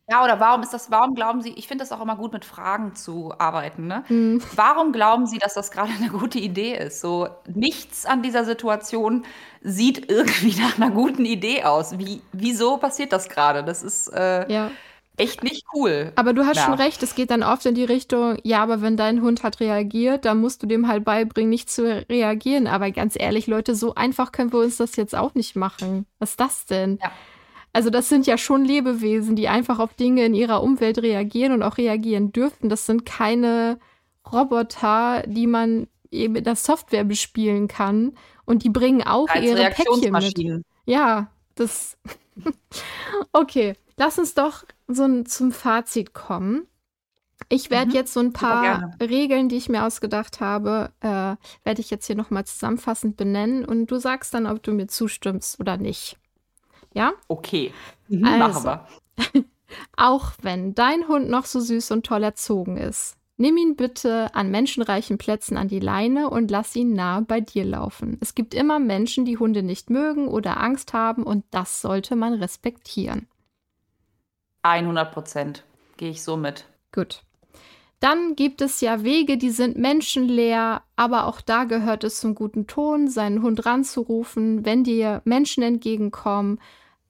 [0.09, 2.43] Ja, oder warum ist das, warum glauben Sie, ich finde das auch immer gut, mit
[2.43, 4.03] Fragen zu arbeiten, ne?
[4.09, 4.41] Mhm.
[4.53, 6.99] Warum glauben Sie, dass das gerade eine gute Idee ist?
[6.99, 9.25] So, nichts an dieser Situation
[9.61, 11.97] sieht irgendwie nach einer guten Idee aus.
[11.97, 13.63] Wie, wieso passiert das gerade?
[13.63, 14.71] Das ist äh, ja.
[15.15, 16.11] echt nicht cool.
[16.17, 16.65] Aber du hast ja.
[16.65, 19.61] schon recht, es geht dann oft in die Richtung, ja, aber wenn dein Hund hat
[19.61, 22.67] reagiert, dann musst du dem halt beibringen, nicht zu reagieren.
[22.67, 26.07] Aber ganz ehrlich, Leute, so einfach können wir uns das jetzt auch nicht machen.
[26.19, 26.99] Was ist das denn?
[27.01, 27.09] Ja.
[27.73, 31.63] Also das sind ja schon Lebewesen, die einfach auf Dinge in ihrer Umwelt reagieren und
[31.63, 32.69] auch reagieren dürfen.
[32.69, 33.79] Das sind keine
[34.31, 38.13] Roboter, die man eben mit der Software bespielen kann.
[38.45, 40.65] Und die bringen auch Als ihre Päckchen mit.
[40.85, 41.97] Ja, das.
[43.33, 46.67] okay, lass uns doch so zum Fazit kommen.
[47.49, 47.95] Ich werde mhm.
[47.95, 52.15] jetzt so ein paar Regeln, die ich mir ausgedacht habe, äh, werde ich jetzt hier
[52.15, 56.17] nochmal zusammenfassend benennen und du sagst dann, ob du mir zustimmst oder nicht.
[56.93, 57.13] Ja?
[57.27, 57.73] Okay.
[58.07, 59.43] Mhm, also, machen wir.
[59.97, 64.51] auch wenn dein Hund noch so süß und toll erzogen ist, nimm ihn bitte an
[64.51, 68.17] menschenreichen Plätzen an die Leine und lass ihn nah bei dir laufen.
[68.21, 72.33] Es gibt immer Menschen, die Hunde nicht mögen oder Angst haben und das sollte man
[72.33, 73.27] respektieren.
[74.63, 75.63] 100 Prozent.
[75.97, 76.65] Gehe ich so mit.
[76.91, 77.23] Gut.
[77.99, 82.67] Dann gibt es ja Wege, die sind menschenleer, aber auch da gehört es zum guten
[82.67, 86.59] Ton, seinen Hund ranzurufen, wenn dir Menschen entgegenkommen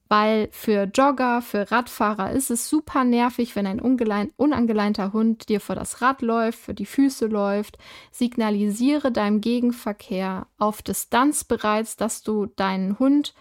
[0.08, 5.74] weil für Jogger, für Radfahrer ist es super nervig, wenn ein unangeleinter Hund dir vor
[5.74, 7.78] das Rad läuft, für die Füße läuft.
[8.10, 13.34] Signalisiere deinem Gegenverkehr auf Distanz bereits, dass du deinen Hund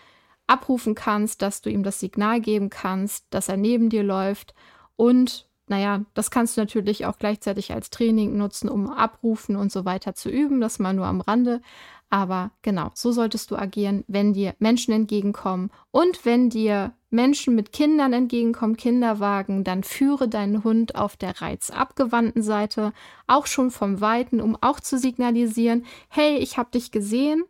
[0.47, 4.53] abrufen kannst, dass du ihm das Signal geben kannst, dass er neben dir läuft.
[4.95, 9.85] Und naja, das kannst du natürlich auch gleichzeitig als Training nutzen, um Abrufen und so
[9.85, 10.59] weiter zu üben.
[10.59, 11.61] Das mal nur am Rande.
[12.13, 15.71] Aber genau, so solltest du agieren, wenn dir Menschen entgegenkommen.
[15.89, 22.43] Und wenn dir Menschen mit Kindern entgegenkommen, Kinderwagen, dann führe deinen Hund auf der reizabgewandten
[22.43, 22.93] Seite,
[23.25, 27.45] auch schon vom Weiten, um auch zu signalisieren, hey, ich habe dich gesehen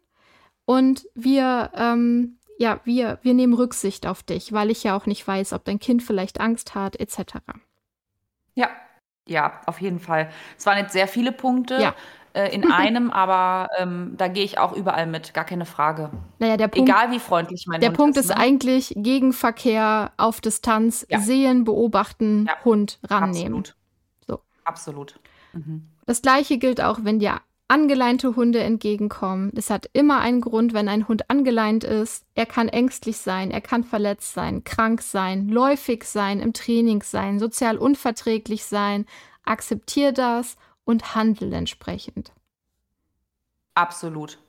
[0.63, 5.27] und wir, ähm, ja, wir, wir nehmen Rücksicht auf dich, weil ich ja auch nicht
[5.27, 7.39] weiß, ob dein Kind vielleicht Angst hat, etc.
[8.55, 8.69] Ja,
[9.27, 10.31] ja, auf jeden Fall.
[10.57, 11.81] Es waren jetzt sehr viele Punkte.
[11.81, 11.95] Ja
[12.33, 16.09] äh, in einem, aber ähm, da gehe ich auch überall mit, gar keine Frage.
[16.39, 18.29] Naja, der Punkt, Egal wie freundlich mein der Hund Punkt ist.
[18.29, 18.59] Der Punkt ist ne?
[18.59, 21.19] eigentlich Gegenverkehr auf Distanz, ja.
[21.19, 22.55] sehen, beobachten, ja.
[22.65, 23.59] Hund rannehmen.
[23.59, 23.75] Absolut.
[24.27, 24.39] So.
[24.63, 25.19] Absolut.
[25.53, 25.89] Mhm.
[26.05, 29.51] Das gleiche gilt auch, wenn dir angeleinte Hunde entgegenkommen.
[29.55, 32.25] Es hat immer einen Grund, wenn ein Hund angeleint ist.
[32.35, 37.39] Er kann ängstlich sein, er kann verletzt sein, krank sein, läufig sein, im Training sein,
[37.39, 39.05] sozial unverträglich sein.
[39.45, 42.31] Akzeptier das und handel entsprechend.
[43.75, 44.39] Absolut.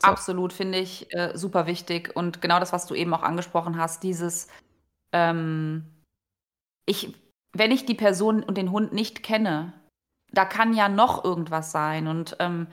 [0.00, 0.06] So.
[0.08, 2.14] Absolut, finde ich äh, super wichtig.
[2.14, 4.46] Und genau das, was du eben auch angesprochen hast, dieses,
[5.12, 5.86] ähm,
[6.86, 7.14] ich,
[7.52, 9.72] wenn ich die Person und den Hund nicht kenne,
[10.30, 12.06] da kann ja noch irgendwas sein.
[12.06, 12.68] Und ähm,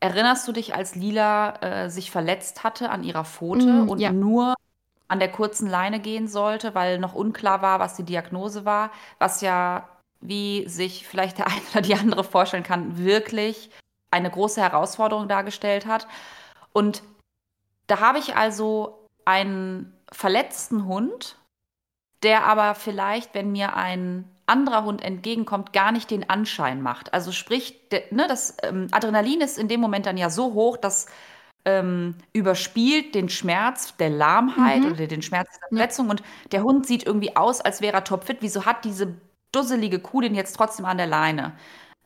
[0.00, 4.12] erinnerst du dich, als Lila äh, sich verletzt hatte an ihrer Pfote mm, und ja.
[4.12, 4.54] nur
[5.08, 9.42] an der kurzen Leine gehen sollte, weil noch unklar war, was die Diagnose war, was
[9.42, 9.88] ja
[10.24, 13.70] wie sich vielleicht der eine oder die andere vorstellen kann, wirklich
[14.10, 16.06] eine große Herausforderung dargestellt hat.
[16.72, 17.02] Und
[17.86, 21.36] da habe ich also einen verletzten Hund,
[22.22, 27.12] der aber vielleicht, wenn mir ein anderer Hund entgegenkommt, gar nicht den Anschein macht.
[27.12, 31.06] Also sprich, ne, das ähm, Adrenalin ist in dem Moment dann ja so hoch, dass
[31.64, 34.92] ähm, überspielt den Schmerz der Lahmheit mhm.
[34.92, 36.10] oder den Schmerz der Verletzung ja.
[36.12, 38.38] und der Hund sieht irgendwie aus, als wäre er topfit.
[38.40, 39.14] Wieso hat diese
[39.54, 41.52] dusselige Kuh den jetzt trotzdem an der Leine.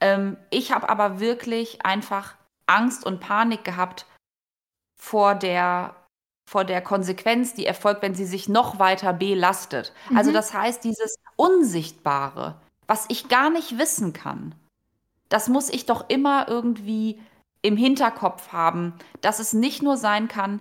[0.00, 4.06] Ähm, ich habe aber wirklich einfach Angst und Panik gehabt
[5.00, 5.94] vor der,
[6.48, 9.92] vor der Konsequenz, die erfolgt, wenn sie sich noch weiter belastet.
[10.04, 10.18] Also mhm.
[10.18, 14.54] Also das heißt, dieses Unsichtbare, was ich gar nicht wissen kann,
[15.28, 17.20] das muss ich doch immer irgendwie
[17.62, 20.60] im Hinterkopf haben, dass es nicht nur sein kann,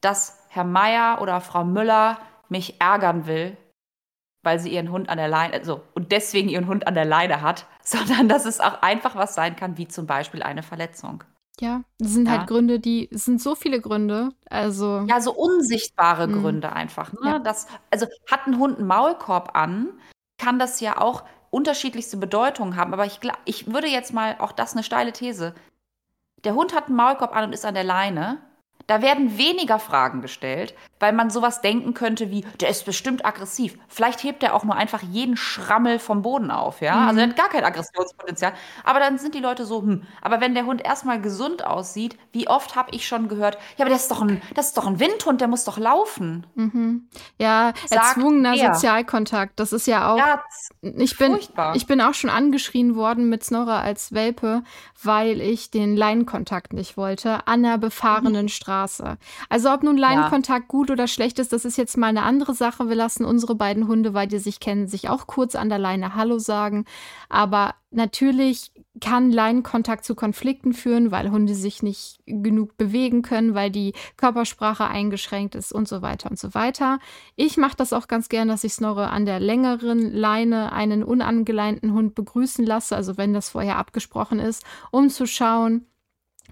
[0.00, 3.56] dass Herr Meier oder Frau Müller mich ärgern will,
[4.44, 7.40] weil sie ihren Hund an der Leine, also und deswegen ihren Hund an der Leine
[7.40, 11.24] hat, sondern dass es auch einfach was sein kann, wie zum Beispiel eine Verletzung.
[11.60, 12.40] Ja, das sind halt ja.
[12.40, 14.30] halt Gründe, die es sind so viele Gründe.
[14.50, 16.40] Also ja, so unsichtbare mh.
[16.40, 17.12] Gründe einfach.
[17.12, 17.20] Ne?
[17.24, 17.38] Ja.
[17.38, 19.90] Das, also hat ein Hund einen Maulkorb an,
[20.38, 22.92] kann das ja auch unterschiedlichste Bedeutungen haben.
[22.92, 25.54] Aber ich, ich würde jetzt mal auch das eine steile These.
[26.42, 28.38] Der Hund hat einen Maulkorb an und ist an der Leine.
[28.86, 33.78] Da werden weniger Fragen gestellt, weil man sowas denken könnte wie, der ist bestimmt aggressiv.
[33.88, 36.96] Vielleicht hebt er auch nur einfach jeden Schrammel vom Boden auf, ja?
[36.96, 37.08] Mhm.
[37.08, 38.52] Also er hat gar kein Aggressionspotenzial.
[38.84, 42.48] Aber dann sind die Leute so, hm, aber wenn der Hund erstmal gesund aussieht, wie
[42.48, 45.00] oft habe ich schon gehört, ja, aber das ist doch ein, das ist doch ein
[45.00, 46.46] Windhund, der muss doch laufen.
[46.54, 47.08] Mhm.
[47.38, 48.74] Ja, Sagt erzwungener er.
[48.74, 50.18] Sozialkontakt, das ist ja auch.
[50.18, 50.42] Ja,
[50.82, 51.74] ich bin, furchtbar.
[51.74, 54.62] ich bin auch schon angeschrien worden mit Snorre als Welpe,
[55.02, 58.48] weil ich den Leinenkontakt nicht wollte an der befahrenen mhm.
[58.48, 58.73] Straße.
[59.48, 60.68] Also ob nun Leinenkontakt ja.
[60.68, 62.88] gut oder schlecht ist, das ist jetzt mal eine andere Sache.
[62.88, 66.14] Wir lassen unsere beiden Hunde, weil die sich kennen, sich auch kurz an der Leine
[66.14, 66.84] Hallo sagen.
[67.28, 73.70] Aber natürlich kann Leinenkontakt zu Konflikten führen, weil Hunde sich nicht genug bewegen können, weil
[73.70, 76.98] die Körpersprache eingeschränkt ist und so weiter und so weiter.
[77.36, 81.92] Ich mache das auch ganz gern, dass ich Snorre an der längeren Leine einen unangeleinten
[81.92, 85.86] Hund begrüßen lasse, also wenn das vorher abgesprochen ist, um zu schauen,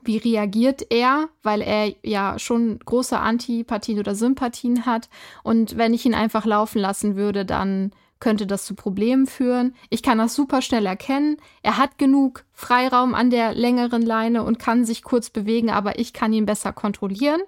[0.04, 5.08] wie reagiert er, weil er ja schon große Antipathien oder Sympathien hat.
[5.42, 9.74] Und wenn ich ihn einfach laufen lassen würde, dann könnte das zu Problemen führen.
[9.90, 11.38] Ich kann das super schnell erkennen.
[11.62, 16.12] Er hat genug Freiraum an der längeren Leine und kann sich kurz bewegen, aber ich
[16.12, 17.40] kann ihn besser kontrollieren.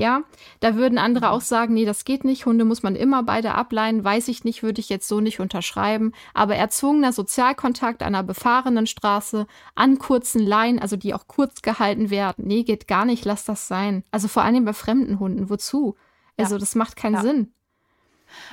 [0.00, 0.22] Ja,
[0.60, 1.32] da würden andere mhm.
[1.32, 2.46] auch sagen, nee, das geht nicht.
[2.46, 4.02] Hunde muss man immer beide ableihen.
[4.02, 6.14] Weiß ich nicht, würde ich jetzt so nicht unterschreiben.
[6.32, 12.08] Aber erzwungener Sozialkontakt an einer befahrenen Straße, an kurzen Leinen, also die auch kurz gehalten
[12.08, 12.46] werden.
[12.46, 14.02] Nee, geht gar nicht, lass das sein.
[14.10, 15.50] Also vor allem bei fremden Hunden.
[15.50, 15.96] Wozu?
[16.38, 16.60] Also ja.
[16.60, 17.20] das macht keinen ja.
[17.20, 17.52] Sinn.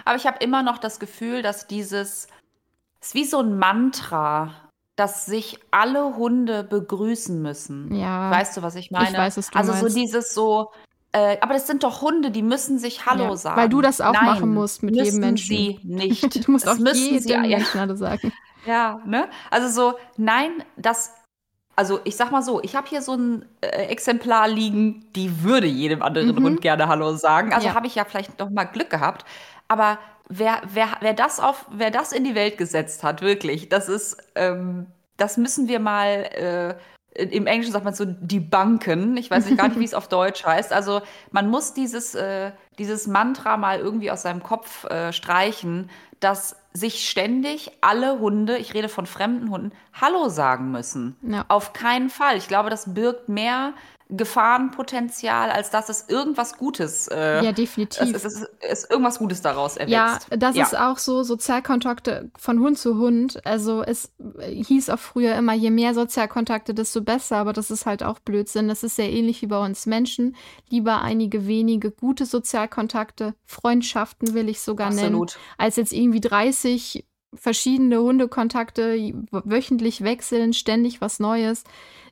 [0.03, 2.27] Aber ich habe immer noch das Gefühl, dass dieses,
[2.99, 4.53] es ist wie so ein Mantra,
[4.97, 7.95] dass sich alle Hunde begrüßen müssen.
[7.95, 8.31] Ja.
[8.31, 9.11] Weißt du, was ich meine?
[9.11, 9.87] Ich weiß, was du also meinst.
[9.87, 10.71] so dieses so,
[11.17, 13.57] äh, aber das sind doch Hunde, die müssen sich Hallo ja, sagen.
[13.57, 15.47] Weil du das auch Nein, machen musst mit jedem Menschen.
[15.47, 16.23] sie nicht.
[16.47, 18.31] du musst das auch jedem sie, Menschen Hallo sagen.
[18.65, 19.29] Ja, ne?
[19.49, 21.13] Also so, nein, das
[21.77, 25.67] also ich sag mal so, ich habe hier so ein äh, Exemplar liegen, die würde
[25.67, 26.43] jedem anderen mhm.
[26.43, 27.53] Hund gerne Hallo sagen.
[27.53, 27.75] Also ja.
[27.75, 29.25] habe ich ja vielleicht noch mal Glück gehabt.
[29.69, 33.87] Aber wer, wer, wer, das auf, wer das in die Welt gesetzt hat, wirklich, das
[33.87, 36.75] ist, ähm, das müssen wir mal äh,
[37.17, 39.17] im Englischen sagt man so die Banken.
[39.17, 40.71] Ich weiß nicht gar nicht, wie es auf Deutsch heißt.
[40.71, 41.01] Also
[41.31, 47.09] man muss dieses, äh, dieses Mantra mal irgendwie aus seinem Kopf äh, streichen, dass sich
[47.09, 51.15] ständig alle Hunde, ich rede von fremden Hunden, Hallo sagen müssen.
[51.21, 51.45] Ja.
[51.47, 52.37] Auf keinen Fall.
[52.37, 53.73] Ich glaube, das birgt mehr
[54.09, 57.09] Gefahrenpotenzial, als dass es irgendwas Gutes.
[57.09, 58.15] Äh, ja, definitiv.
[58.15, 59.91] Es, es, es, es, irgendwas Gutes daraus erwächst.
[59.91, 60.63] Ja, das ja.
[60.63, 63.45] ist auch so Sozialkontakte von Hund zu Hund.
[63.45, 68.01] Also es hieß auch früher immer, je mehr Sozialkontakte, desto besser, aber das ist halt
[68.01, 68.69] auch Blödsinn.
[68.69, 70.37] Das ist sehr ähnlich wie bei uns Menschen.
[70.69, 75.11] Lieber einige wenige gute Sozialkontakte, Freundschaften will ich sogar Absolut.
[75.11, 81.65] nennen, als jetzt irgendwie 30 verschiedene Hundekontakte wöchentlich wechseln, ständig was Neues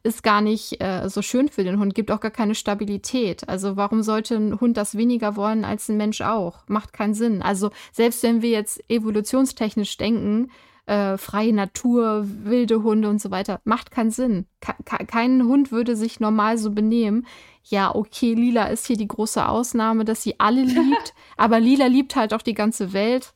[0.06, 3.50] ist gar nicht äh, so schön für den Hund, gibt auch gar keine Stabilität.
[3.50, 6.60] Also warum sollte ein Hund das weniger wollen als ein Mensch auch?
[6.68, 7.42] Macht keinen Sinn.
[7.42, 10.52] Also selbst wenn wir jetzt evolutionstechnisch denken,
[10.86, 14.46] äh, freie Natur, wilde Hunde und so weiter, macht keinen Sinn.
[14.62, 14.76] Ke
[15.08, 17.26] kein Hund würde sich normal so benehmen.
[17.64, 22.16] Ja, okay, Lila ist hier die große Ausnahme, dass sie alle liebt, aber Lila liebt
[22.16, 23.34] halt auch die ganze Welt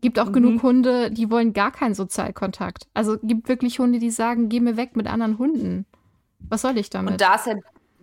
[0.00, 0.32] gibt auch mhm.
[0.32, 2.86] genug Hunde, die wollen gar keinen Sozialkontakt.
[2.94, 5.86] Also gibt wirklich Hunde, die sagen, geh mir weg mit anderen Hunden.
[6.38, 7.12] Was soll ich damit?
[7.12, 7.54] Und da ist ja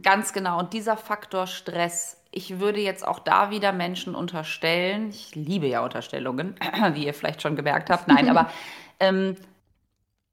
[0.01, 0.59] ganz genau.
[0.59, 5.83] Und dieser Faktor Stress, ich würde jetzt auch da wieder Menschen unterstellen, ich liebe ja
[5.83, 6.55] Unterstellungen,
[6.93, 8.07] wie ihr vielleicht schon gemerkt habt.
[8.07, 8.49] Nein, aber
[8.99, 9.35] ähm,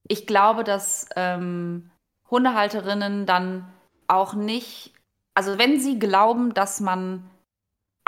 [0.09, 1.91] ich glaube, dass ähm,
[2.31, 3.67] Hundehalterinnen dann
[4.09, 4.93] auch nicht,
[5.35, 7.29] also wenn sie glauben, dass man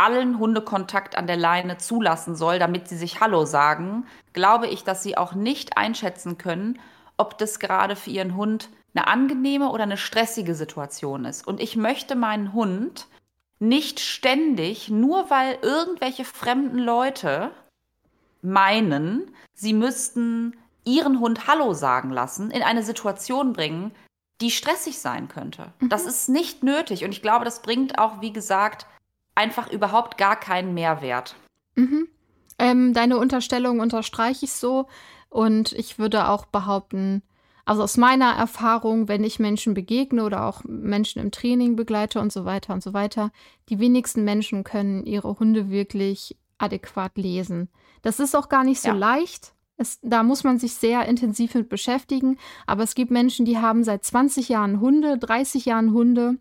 [0.02, 5.02] allen Hundekontakt an der Leine zulassen soll, damit sie sich Hallo sagen, glaube ich, dass
[5.02, 6.78] sie auch nicht einschätzen können,
[7.16, 11.46] ob das gerade für ihren Hund eine angenehme oder eine stressige Situation ist.
[11.46, 13.06] Und ich möchte meinen Hund
[13.58, 17.52] nicht ständig, nur weil irgendwelche fremden Leute
[18.42, 23.92] meinen, sie müssten ihren Hund Hallo sagen lassen, in eine Situation bringen,
[24.40, 25.72] die stressig sein könnte.
[25.78, 25.88] Mhm.
[25.88, 27.04] Das ist nicht nötig.
[27.04, 28.86] Und ich glaube, das bringt auch, wie gesagt,
[29.34, 31.36] einfach überhaupt gar keinen Mehrwert.
[31.74, 32.08] Mhm.
[32.58, 34.86] Ähm, deine Unterstellung unterstreiche ich so
[35.28, 37.22] und ich würde auch behaupten,
[37.64, 42.32] also aus meiner Erfahrung, wenn ich Menschen begegne oder auch Menschen im Training begleite und
[42.32, 43.30] so weiter und so weiter,
[43.68, 47.68] die wenigsten Menschen können ihre Hunde wirklich adäquat lesen.
[48.02, 48.94] Das ist auch gar nicht so ja.
[48.94, 49.54] leicht.
[49.76, 52.36] Es, da muss man sich sehr intensiv mit beschäftigen.
[52.66, 56.38] Aber es gibt Menschen, die haben seit 20 Jahren Hunde, 30 Jahren Hunde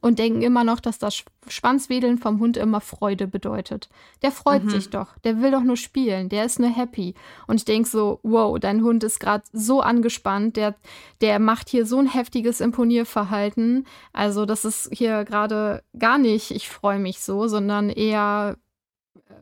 [0.00, 3.88] und denken immer noch, dass das Schwanzwedeln vom Hund immer Freude bedeutet.
[4.22, 4.70] Der freut mhm.
[4.70, 7.14] sich doch, der will doch nur spielen, der ist nur happy.
[7.46, 10.74] Und ich denke so, wow, dein Hund ist gerade so angespannt, der,
[11.20, 13.86] der macht hier so ein heftiges Imponierverhalten.
[14.12, 18.56] Also das ist hier gerade gar nicht, ich freue mich so, sondern eher,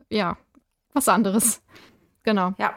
[0.09, 0.37] ja,
[0.93, 1.61] was anderes.
[2.23, 2.53] Genau.
[2.57, 2.73] Ja.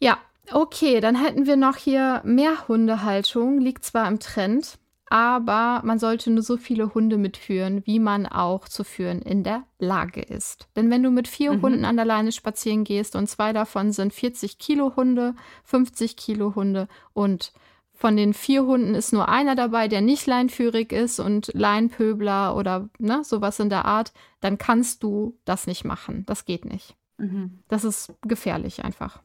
[0.00, 0.18] Ja,
[0.50, 6.30] okay, dann hätten wir noch hier mehr Hundehaltung, liegt zwar im Trend aber man sollte
[6.30, 10.68] nur so viele Hunde mitführen, wie man auch zu führen in der Lage ist.
[10.76, 11.62] Denn wenn du mit vier mhm.
[11.62, 16.54] Hunden an der Leine spazieren gehst und zwei davon sind 40 Kilo Hunde, 50 Kilo
[16.54, 17.52] Hunde und
[17.96, 22.88] von den vier Hunden ist nur einer dabei, der nicht leinführig ist und Leinpöbler oder
[22.98, 26.26] ne, sowas in der Art, dann kannst du das nicht machen.
[26.26, 26.96] Das geht nicht.
[27.18, 27.60] Mhm.
[27.68, 29.22] Das ist gefährlich einfach.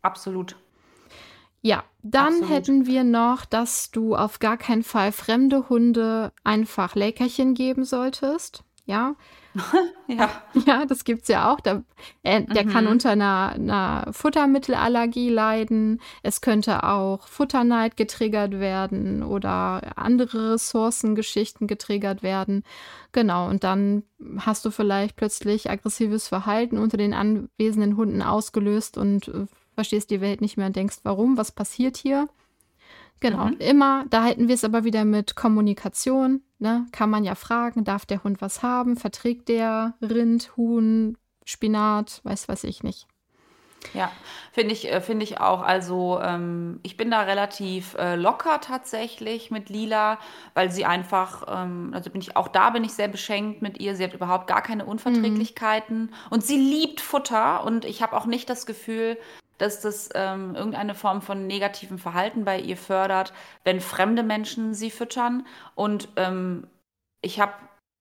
[0.00, 0.56] Absolut.
[1.60, 2.50] Ja, dann Absolut.
[2.50, 8.64] hätten wir noch, dass du auf gar keinen Fall fremde Hunde einfach Leckerchen geben solltest.
[8.86, 9.16] Ja.
[10.08, 10.30] ja.
[10.66, 11.60] Ja, das gibt es ja auch.
[11.60, 11.82] Der,
[12.22, 12.70] äh, der mhm.
[12.70, 16.00] kann unter einer, einer, Futtermittelallergie leiden.
[16.22, 22.64] Es könnte auch Futterneid getriggert werden oder andere Ressourcengeschichten getriggert werden.
[23.12, 24.04] Genau, und dann
[24.38, 29.46] hast du vielleicht plötzlich aggressives Verhalten unter den anwesenden Hunden ausgelöst und äh,
[29.78, 32.28] verstehst die Welt nicht mehr und denkst, warum, was passiert hier?
[33.20, 33.58] Genau, mhm.
[33.60, 36.86] immer, da hätten wir es aber wieder mit Kommunikation, ne?
[36.90, 38.96] Kann man ja fragen, darf der Hund was haben?
[38.96, 43.06] Verträgt der Rind, Huhn, Spinat, weiß weiß ich nicht.
[43.94, 44.10] Ja,
[44.52, 45.62] finde ich, äh, finde ich auch.
[45.62, 50.18] Also ähm, ich bin da relativ äh, locker tatsächlich mit Lila,
[50.54, 53.94] weil sie einfach, ähm, also bin ich auch da bin ich sehr beschenkt mit ihr.
[53.94, 56.10] Sie hat überhaupt gar keine Unverträglichkeiten mhm.
[56.30, 59.16] und sie liebt Futter und ich habe auch nicht das Gefühl,
[59.58, 63.32] dass das ähm, irgendeine Form von negativem Verhalten bei ihr fördert,
[63.64, 65.46] wenn fremde Menschen sie füttern.
[65.74, 66.66] Und ähm,
[67.20, 67.52] ich habe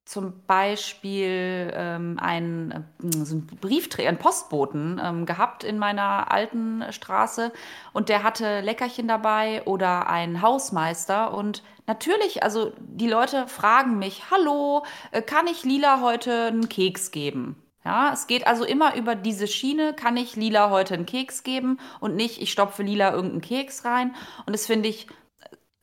[0.08, 6.86] zum Beispiel ähm, einen, äh, so einen Briefträger, einen Postboten ähm, gehabt in meiner alten
[6.91, 7.51] Straße
[7.91, 14.32] und der hatte Leckerchen dabei oder einen Hausmeister und natürlich, also die Leute fragen mich,
[14.32, 17.62] hallo, äh, kann ich Lila heute einen Keks geben?
[17.88, 21.80] Ja, es geht also immer über diese Schiene, kann ich Lila heute einen Keks geben
[22.02, 24.14] und nicht, ich stopfe Lila irgendeinen Keks rein.
[24.46, 25.08] Und das finde ich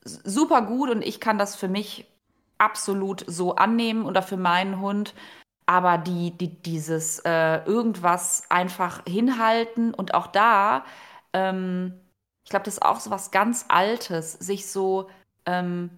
[0.03, 2.07] super gut und ich kann das für mich
[2.59, 5.15] absolut so annehmen oder für meinen Hund.
[5.65, 10.85] Aber die, die, dieses äh, irgendwas einfach hinhalten und auch da,
[11.33, 11.99] ähm,
[12.45, 15.09] ich glaube, das ist auch so was ganz Altes, sich so
[15.47, 15.89] ähm,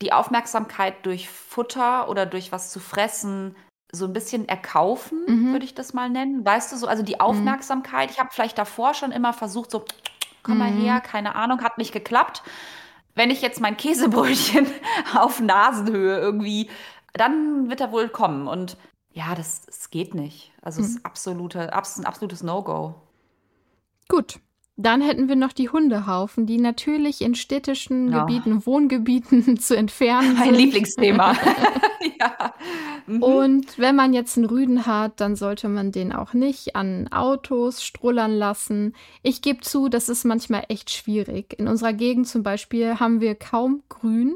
[0.00, 3.56] die Aufmerksamkeit durch Futter oder durch was zu fressen
[3.92, 5.52] so ein bisschen erkaufen, mhm.
[5.52, 6.44] würde ich das mal nennen.
[6.44, 7.20] Weißt du so, also die mhm.
[7.20, 8.10] Aufmerksamkeit.
[8.10, 9.84] Ich habe vielleicht davor schon immer versucht, so,
[10.42, 11.02] komm mal her, mhm.
[11.02, 12.42] keine Ahnung, hat nicht geklappt.
[13.14, 14.66] Wenn ich jetzt mein Käsebrötchen
[15.14, 16.70] auf Nasenhöhe irgendwie,
[17.12, 18.46] dann wird er wohl kommen.
[18.46, 18.76] Und
[19.12, 20.52] ja, das, das geht nicht.
[20.62, 21.04] Also es ist mhm.
[21.04, 22.94] absolute, abs ein absolutes No-Go.
[24.08, 24.40] Gut.
[24.82, 28.20] Dann hätten wir noch die Hundehaufen, die natürlich in städtischen ja.
[28.20, 30.38] Gebieten, Wohngebieten zu entfernen sind.
[30.38, 31.36] Mein Lieblingsthema.
[32.20, 32.54] ja.
[33.06, 33.22] Mhm.
[33.22, 37.82] Und wenn man jetzt einen Rüden hat, dann sollte man den auch nicht an Autos
[37.82, 38.94] strullern lassen.
[39.22, 41.58] Ich gebe zu, das ist manchmal echt schwierig.
[41.58, 44.34] In unserer Gegend zum Beispiel haben wir kaum Grün.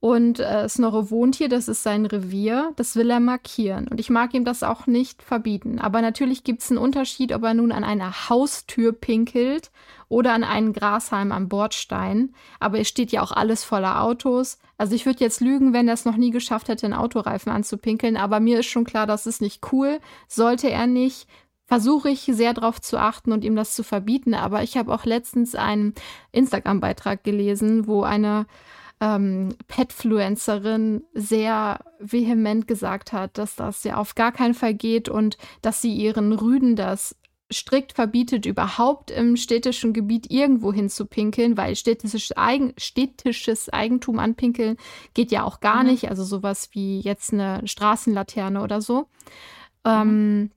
[0.00, 3.88] Und äh, Snorre wohnt hier, das ist sein Revier, das will er markieren.
[3.88, 5.80] Und ich mag ihm das auch nicht verbieten.
[5.80, 9.72] Aber natürlich gibt es einen Unterschied, ob er nun an einer Haustür pinkelt
[10.08, 12.32] oder an einen Grashalm am Bordstein.
[12.60, 14.58] Aber es steht ja auch alles voller Autos.
[14.76, 18.16] Also ich würde jetzt lügen, wenn er es noch nie geschafft hätte, einen Autoreifen anzupinkeln.
[18.16, 19.98] Aber mir ist schon klar, das ist nicht cool.
[20.28, 21.26] Sollte er nicht,
[21.66, 24.34] versuche ich sehr darauf zu achten und ihm das zu verbieten.
[24.34, 25.94] Aber ich habe auch letztens einen
[26.30, 28.46] Instagram-Beitrag gelesen, wo eine
[29.00, 35.38] ähm, Petfluencerin sehr vehement gesagt hat, dass das ja auf gar keinen Fall geht und
[35.62, 37.16] dass sie ihren Rüden das
[37.50, 44.18] strikt verbietet, überhaupt im städtischen Gebiet irgendwo hin zu pinkeln, weil städtisches, Eigen, städtisches Eigentum
[44.18, 44.76] anpinkeln
[45.14, 45.90] geht ja auch gar mhm.
[45.90, 46.10] nicht.
[46.10, 49.08] Also sowas wie jetzt eine Straßenlaterne oder so.
[49.84, 49.86] Mhm.
[49.86, 50.50] Ähm,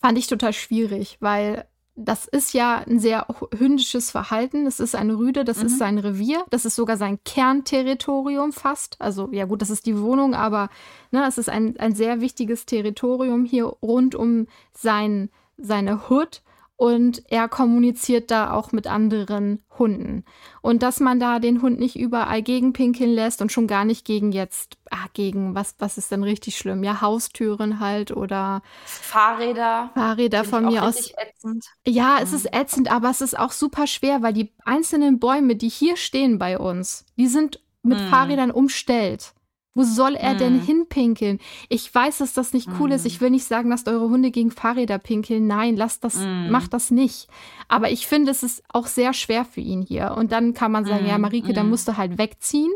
[0.00, 1.66] fand ich total schwierig, weil
[1.96, 3.26] das ist ja ein sehr
[3.56, 4.66] hündisches Verhalten.
[4.66, 5.66] Das ist eine Rüde, das mhm.
[5.66, 9.00] ist sein Revier, das ist sogar sein Kernterritorium fast.
[9.00, 10.68] Also ja gut, das ist die Wohnung, aber
[11.10, 16.42] ne, es ist ein, ein sehr wichtiges Territorium hier rund um sein, seine Hood
[16.76, 20.24] und er kommuniziert da auch mit anderen Hunden.
[20.60, 24.30] Und dass man da den Hund nicht überall gegenpinkeln lässt und schon gar nicht gegen
[24.30, 26.84] jetzt, ah, gegen was, was ist denn richtig schlimm?
[26.84, 29.90] Ja, Haustüren halt oder Fahrräder.
[29.94, 31.12] Fahrräder von mir aus.
[31.16, 31.66] Ätzend.
[31.86, 32.36] Ja, es mhm.
[32.36, 36.38] ist ätzend, aber es ist auch super schwer, weil die einzelnen Bäume, die hier stehen
[36.38, 38.08] bei uns, die sind mit mhm.
[38.08, 39.32] Fahrrädern umstellt.
[39.76, 40.38] Wo soll er mm.
[40.38, 40.62] denn mhm.
[40.62, 41.38] hinpinkeln?
[41.68, 42.92] Ich weiß, dass das nicht cool mm.
[42.92, 43.04] ist.
[43.04, 45.46] Ich will nicht sagen, lasst eure Hunde gegen Fahrräder pinkeln.
[45.46, 46.50] Nein, lasst das, mm.
[46.50, 47.28] macht das nicht.
[47.68, 50.14] Aber ich finde, es ist auch sehr schwer für ihn hier.
[50.16, 52.72] Und dann kann man sagen, ja, Marike, dann musst du halt wegziehen.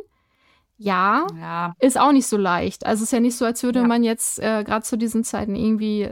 [0.77, 2.85] Ja, ja, ist auch nicht so leicht.
[2.85, 3.87] Also es ist ja nicht so, als würde ja.
[3.87, 6.11] man jetzt äh, gerade zu diesen Zeiten irgendwie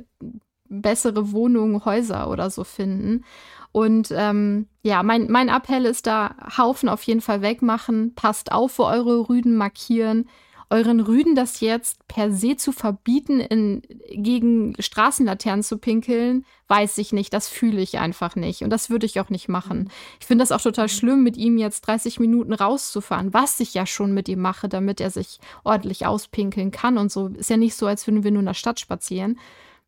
[0.70, 3.24] bessere Wohnungen, Häuser oder so finden.
[3.72, 8.78] Und ähm, ja, mein, mein Appell ist da, Haufen auf jeden Fall wegmachen, passt auf,
[8.78, 10.28] wo eure Rüden markieren
[10.70, 17.12] euren Rüden das jetzt per se zu verbieten, in, gegen Straßenlaternen zu pinkeln, weiß ich
[17.12, 17.32] nicht.
[17.32, 18.62] Das fühle ich einfach nicht.
[18.62, 19.90] Und das würde ich auch nicht machen.
[20.20, 23.86] Ich finde das auch total schlimm, mit ihm jetzt 30 Minuten rauszufahren, was ich ja
[23.86, 27.28] schon mit ihm mache, damit er sich ordentlich auspinkeln kann und so.
[27.28, 29.38] Ist ja nicht so, als würden wir nur in der Stadt spazieren.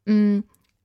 [0.06, 0.40] Mm.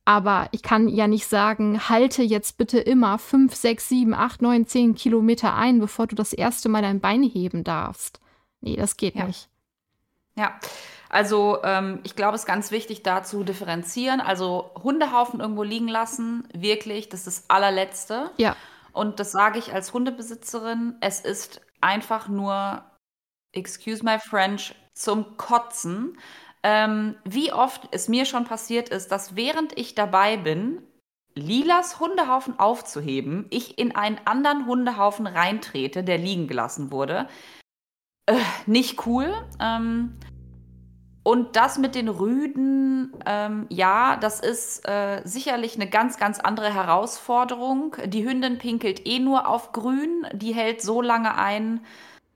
[0.08, 4.66] Aber ich kann ja nicht sagen, halte jetzt bitte immer 5, 6, 7, 8, 9,
[4.66, 8.20] 10 Kilometer ein, bevor du das erste Mal dein Bein heben darfst.
[8.60, 9.26] Nee, das geht ja.
[9.26, 9.48] nicht.
[10.36, 10.58] Ja,
[11.08, 14.20] also ähm, ich glaube, es ist ganz wichtig, da zu differenzieren.
[14.20, 18.30] Also Hundehaufen irgendwo liegen lassen, wirklich, das ist das allerletzte.
[18.36, 18.56] Ja.
[18.92, 20.96] Und das sage ich als Hundebesitzerin.
[21.00, 22.84] Es ist einfach nur,
[23.52, 26.18] excuse my French, zum Kotzen.
[26.62, 30.82] Ähm, wie oft es mir schon passiert ist, dass während ich dabei bin,
[31.34, 37.28] Lilas Hundehaufen aufzuheben, ich in einen anderen Hundehaufen reintrete, der liegen gelassen wurde
[38.26, 38.34] äh,
[38.66, 39.32] nicht cool.
[39.60, 40.14] Ähm,
[41.26, 46.72] und das mit den Rüden, ähm, ja, das ist äh, sicherlich eine ganz, ganz andere
[46.72, 47.96] Herausforderung.
[48.04, 50.24] Die Hündin pinkelt eh nur auf grün.
[50.32, 51.80] Die hält so lange ein,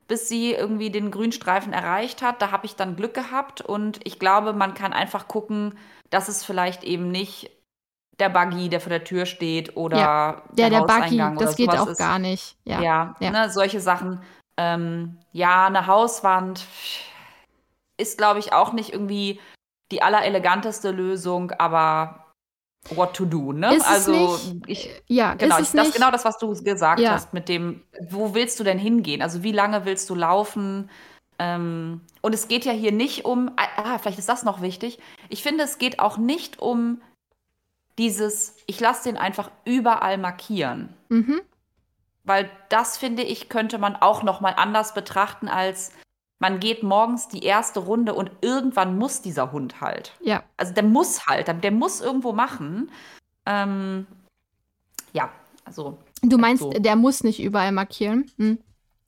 [0.09, 2.41] bis sie irgendwie den Grünstreifen erreicht hat.
[2.41, 3.61] Da habe ich dann Glück gehabt.
[3.61, 5.77] Und ich glaube, man kann einfach gucken,
[6.09, 7.49] dass es vielleicht eben nicht
[8.19, 11.69] der Buggy, der vor der Tür steht oder ja, der, der, der Buggy, das geht
[11.69, 11.97] auch ist.
[11.97, 12.57] gar nicht.
[12.65, 13.31] Ja, ja, ja.
[13.31, 14.21] Ne, solche Sachen
[14.57, 16.65] ähm, ja, eine Hauswand
[18.01, 19.39] ist, glaube ich, auch nicht irgendwie
[19.91, 22.33] die allereleganteste Lösung, aber
[22.89, 23.75] what to do, ne?
[23.75, 27.11] Ist also ich ja, genau, ich, das ist genau das, was du gesagt ja.
[27.11, 29.21] hast mit dem, wo willst du denn hingehen?
[29.21, 30.89] Also wie lange willst du laufen?
[31.37, 34.99] Ähm, und es geht ja hier nicht um, ah, vielleicht ist das noch wichtig.
[35.29, 37.01] Ich finde, es geht auch nicht um
[37.97, 40.93] dieses, ich lasse den einfach überall markieren.
[41.09, 41.41] Mhm.
[42.23, 45.91] Weil das, finde ich, könnte man auch noch mal anders betrachten als
[46.41, 50.13] man geht morgens die erste Runde und irgendwann muss dieser Hund halt.
[50.21, 50.43] Ja.
[50.57, 52.89] Also der muss halt, der muss irgendwo machen.
[53.45, 54.07] Ähm,
[55.13, 55.29] ja,
[55.65, 55.99] also.
[56.23, 56.71] Du meinst, so.
[56.71, 58.31] der muss nicht überall markieren?
[58.37, 58.57] Hm.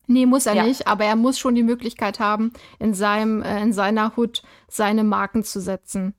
[0.05, 0.63] Nee, muss er ja.
[0.63, 5.03] nicht, aber er muss schon die Möglichkeit haben, in, seinem, äh, in seiner Hut seine
[5.03, 6.13] Marken zu setzen.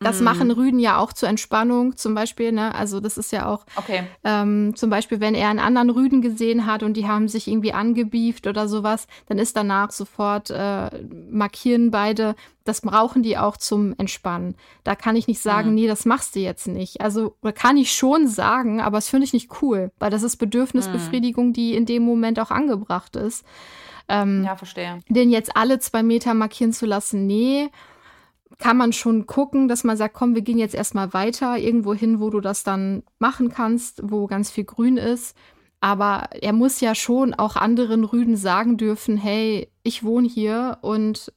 [0.00, 0.24] Das mm.
[0.24, 2.52] machen Rüden ja auch zur Entspannung zum Beispiel.
[2.52, 2.74] Ne?
[2.74, 4.04] Also das ist ja auch okay.
[4.22, 7.72] ähm, zum Beispiel, wenn er einen anderen Rüden gesehen hat und die haben sich irgendwie
[7.72, 10.90] angebieft oder sowas, dann ist danach sofort äh,
[11.30, 12.36] markieren beide.
[12.64, 14.54] Das brauchen die auch zum Entspannen.
[14.84, 15.74] Da kann ich nicht sagen, mm.
[15.74, 17.00] nee, das machst du jetzt nicht.
[17.00, 21.48] Also kann ich schon sagen, aber das finde ich nicht cool, weil das ist Bedürfnisbefriedigung,
[21.48, 21.52] mm.
[21.54, 23.44] die in dem Moment auch angebracht ist.
[24.08, 25.00] Ähm, ja, verstehe.
[25.08, 27.68] Den jetzt alle zwei Meter markieren zu lassen, nee
[28.58, 32.20] kann man schon gucken, dass man sagt, komm, wir gehen jetzt erstmal weiter, irgendwo hin,
[32.20, 35.36] wo du das dann machen kannst, wo ganz viel Grün ist.
[35.80, 41.32] Aber er muss ja schon auch anderen Rüden sagen dürfen, hey, ich wohne hier und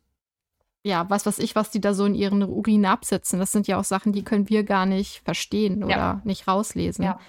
[0.83, 3.39] ja, was weiß ich, was die da so in ihren Urin absetzen.
[3.39, 6.21] Das sind ja auch Sachen, die können wir gar nicht verstehen oder ja.
[6.23, 7.05] nicht rauslesen.
[7.05, 7.19] Ja.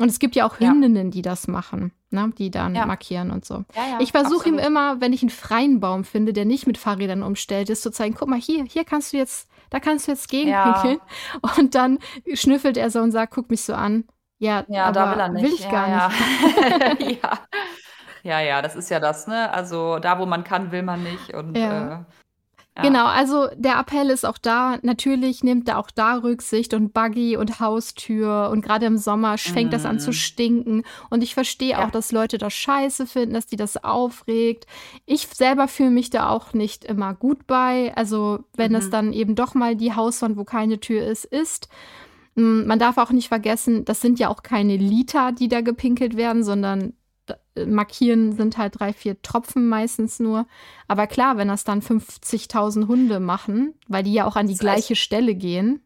[0.00, 1.10] Und es gibt ja auch Hündinnen, ja.
[1.10, 2.32] die das machen, ne?
[2.38, 2.86] die dann ja.
[2.86, 3.64] markieren und so.
[3.74, 7.22] Ja, ich versuche ihm immer, wenn ich einen freien Baum finde, der nicht mit Fahrrädern
[7.22, 10.28] umstellt ist, zu zeigen, guck mal, hier, hier kannst du jetzt, da kannst du jetzt
[10.28, 10.98] gegenpinkeln.
[11.58, 11.98] Und dann
[12.32, 14.04] schnüffelt er so und sagt, guck mich so an.
[14.38, 15.44] Ja, ja aber da will er nicht.
[15.44, 16.08] Will ich gar
[16.98, 17.22] nicht.
[17.22, 17.38] ja.
[18.22, 19.52] ja, ja, das ist ja das, ne?
[19.52, 21.34] Also da, wo man kann, will man nicht.
[21.34, 21.98] Und äh,
[22.76, 22.82] ja.
[22.82, 24.78] Genau, also der Appell ist auch da.
[24.82, 29.70] Natürlich nimmt er auch da Rücksicht und Buggy und Haustür und gerade im Sommer fängt
[29.70, 29.72] mm.
[29.72, 30.14] das an zu mhm.
[30.14, 30.82] stinken.
[31.08, 31.84] Und ich verstehe ja.
[31.84, 34.66] auch, dass Leute das scheiße finden, dass die das aufregt.
[35.06, 37.92] Ich selber fühle mich da auch nicht immer gut bei.
[37.94, 38.78] Also wenn mhm.
[38.78, 41.68] es dann eben doch mal die Hauswand, wo keine Tür ist, ist.
[42.34, 46.16] Mm, man darf auch nicht vergessen, das sind ja auch keine Liter, die da gepinkelt
[46.16, 46.94] werden, sondern
[47.66, 50.46] markieren sind halt drei, vier Tropfen meistens nur.
[50.88, 54.60] Aber klar, wenn das dann 50.000 Hunde machen, weil die ja auch an die das
[54.60, 55.82] gleiche heißt, Stelle gehen.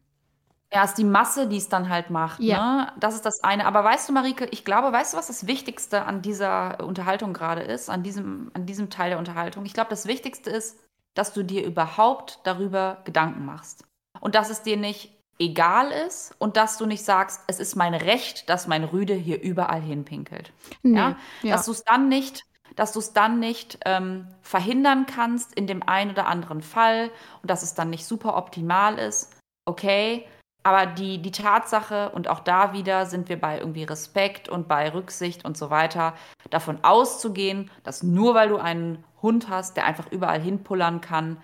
[0.71, 2.39] Ja, ist die Masse, die es dann halt macht.
[2.41, 2.75] Ja.
[2.75, 2.91] Ne?
[2.99, 3.65] Das ist das eine.
[3.65, 7.61] Aber weißt du, Marike, ich glaube, weißt du, was das Wichtigste an dieser Unterhaltung gerade
[7.61, 9.65] ist, an diesem, an diesem Teil der Unterhaltung?
[9.65, 10.77] Ich glaube, das Wichtigste ist,
[11.15, 13.83] dass du dir überhaupt darüber Gedanken machst.
[14.21, 17.93] Und dass es dir nicht egal ist und dass du nicht sagst, es ist mein
[17.93, 20.51] Recht, dass mein Rüde hier überall hinpinkelt.
[20.83, 21.17] Nee, ja?
[21.41, 21.55] ja?
[21.55, 22.43] Dass du es dann nicht,
[22.75, 27.09] dass du es dann nicht ähm, verhindern kannst in dem einen oder anderen Fall
[27.41, 29.37] und dass es dann nicht super optimal ist.
[29.65, 30.27] Okay,
[30.63, 34.93] aber die, die Tatsache, und auch da wieder sind wir bei irgendwie Respekt und bei
[34.93, 36.15] Rücksicht und so weiter,
[36.49, 41.41] davon auszugehen, dass nur weil du einen Hund hast, der einfach überall hinpullern kann,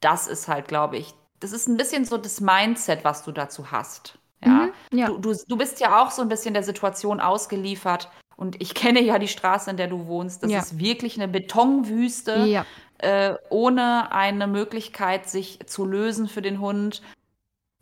[0.00, 3.70] das ist halt, glaube ich, das ist ein bisschen so das Mindset, was du dazu
[3.70, 4.18] hast.
[4.44, 4.70] Ja?
[4.92, 5.06] Mhm, ja.
[5.06, 8.10] Du, du, du bist ja auch so ein bisschen der Situation ausgeliefert.
[8.36, 10.42] Und ich kenne ja die Straße, in der du wohnst.
[10.42, 10.60] Das ja.
[10.60, 12.64] ist wirklich eine Betonwüste, ja.
[12.98, 17.02] äh, ohne eine Möglichkeit, sich zu lösen für den Hund.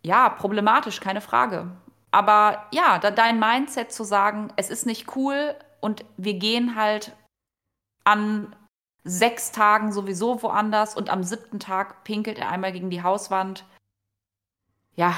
[0.03, 1.71] Ja, problematisch, keine Frage.
[2.11, 7.13] Aber ja, da, dein Mindset zu sagen, es ist nicht cool und wir gehen halt
[8.05, 8.55] an
[9.07, 13.65] sechs Tagen sowieso woanders und am siebten Tag pinkelt er einmal gegen die Hauswand.
[14.97, 15.15] Ja,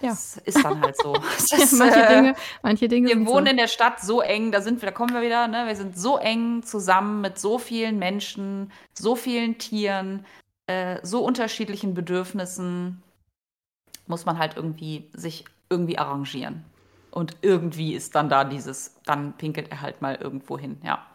[0.00, 0.10] ja.
[0.10, 1.14] Das ist dann halt so.
[1.36, 3.08] Ist, manche äh, Dinge, manche Dinge.
[3.08, 3.50] Wir wohnen so.
[3.50, 5.66] in der Stadt so eng, da sind wir, da kommen wir wieder, ne?
[5.66, 10.24] Wir sind so eng zusammen mit so vielen Menschen, so vielen Tieren,
[10.66, 13.02] äh, so unterschiedlichen Bedürfnissen.
[14.06, 16.64] Muss man halt irgendwie sich irgendwie arrangieren.
[17.10, 21.06] Und irgendwie ist dann da dieses, dann pinkelt er halt mal irgendwo hin, ja.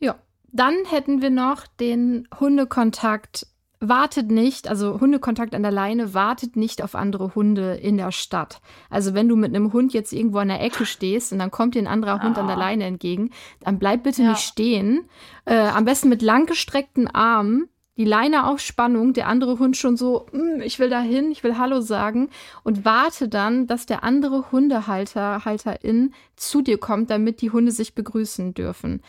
[0.00, 0.16] Ja,
[0.52, 3.46] dann hätten wir noch den Hundekontakt
[3.82, 8.60] wartet nicht, also Hundekontakt an der Leine wartet nicht auf andere Hunde in der Stadt.
[8.88, 11.74] Also wenn du mit einem Hund jetzt irgendwo an der Ecke stehst und dann kommt
[11.74, 12.22] dir ein anderer ah.
[12.22, 12.60] Hund an der ah.
[12.60, 13.30] Leine entgegen,
[13.60, 14.30] dann bleib bitte ja.
[14.30, 15.08] nicht stehen.
[15.46, 20.26] Äh, am besten mit langgestreckten Armen, die Leine auf Spannung, der andere Hund schon so,
[20.32, 22.30] mm, ich will da hin, ich will Hallo sagen
[22.62, 27.96] und warte dann, dass der andere Hundehalter, Halterin zu dir kommt, damit die Hunde sich
[27.96, 29.02] begrüßen dürfen.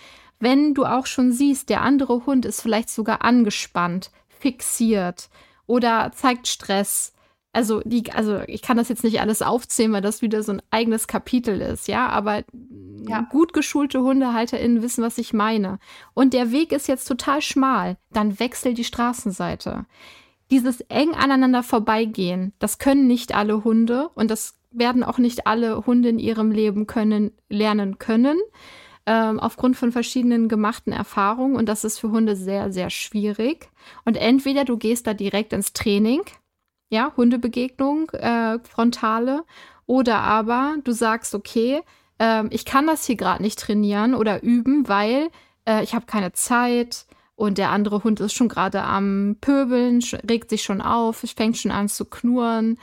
[0.44, 5.30] Wenn du auch schon siehst, der andere Hund ist vielleicht sogar angespannt, fixiert
[5.68, 7.14] oder zeigt Stress.
[7.54, 10.62] Also, die, also ich kann das jetzt nicht alles aufzählen, weil das wieder so ein
[10.70, 12.10] eigenes Kapitel ist, ja.
[12.10, 12.44] Aber
[13.08, 13.22] ja.
[13.22, 15.80] gut geschulte HundehalterInnen wissen, was ich meine.
[16.14, 17.96] Und der Weg ist jetzt total schmal.
[18.12, 19.86] Dann wechsel die Straßenseite.
[20.52, 25.86] Dieses eng aneinander vorbeigehen, das können nicht alle Hunde und das werden auch nicht alle
[25.86, 28.38] Hunde in ihrem Leben können, lernen können
[29.06, 33.70] ähm, aufgrund von verschiedenen gemachten Erfahrungen und das ist für Hunde sehr, sehr schwierig.
[34.06, 36.22] Und entweder du gehst da direkt ins Training,
[36.90, 39.44] ja, Hundebegegnung, äh, frontale,
[39.86, 41.82] oder aber du sagst, okay,
[42.20, 45.30] ähm, ich kann das hier gerade nicht trainieren oder üben, weil
[45.68, 50.50] äh, ich habe keine Zeit und der andere Hund ist schon gerade am Pöbeln, regt
[50.50, 52.78] sich schon auf, fängt schon an zu knurren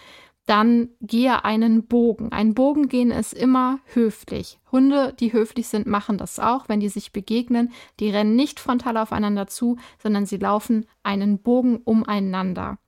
[0.50, 2.32] dann gehe einen Bogen.
[2.32, 4.58] Ein Bogen gehen ist immer höflich.
[4.72, 7.70] Hunde, die höflich sind, machen das auch, wenn die sich begegnen.
[8.00, 12.78] Die rennen nicht frontal aufeinander zu, sondern sie laufen einen Bogen umeinander.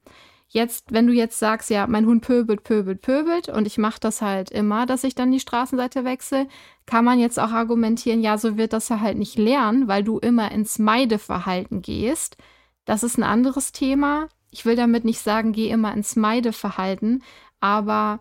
[0.49, 4.21] Jetzt, wenn du jetzt sagst, ja, mein Hund pöbelt, pöbelt, pöbelt und ich mache das
[4.21, 6.49] halt immer, dass ich dann die Straßenseite wechsle,
[6.85, 10.19] kann man jetzt auch argumentieren, ja, so wird das ja halt nicht lernen, weil du
[10.19, 12.37] immer ins Meideverhalten gehst.
[12.85, 14.29] Das ist ein anderes Thema.
[14.51, 17.23] Ich will damit nicht sagen, geh immer ins Meideverhalten,
[17.63, 18.21] aber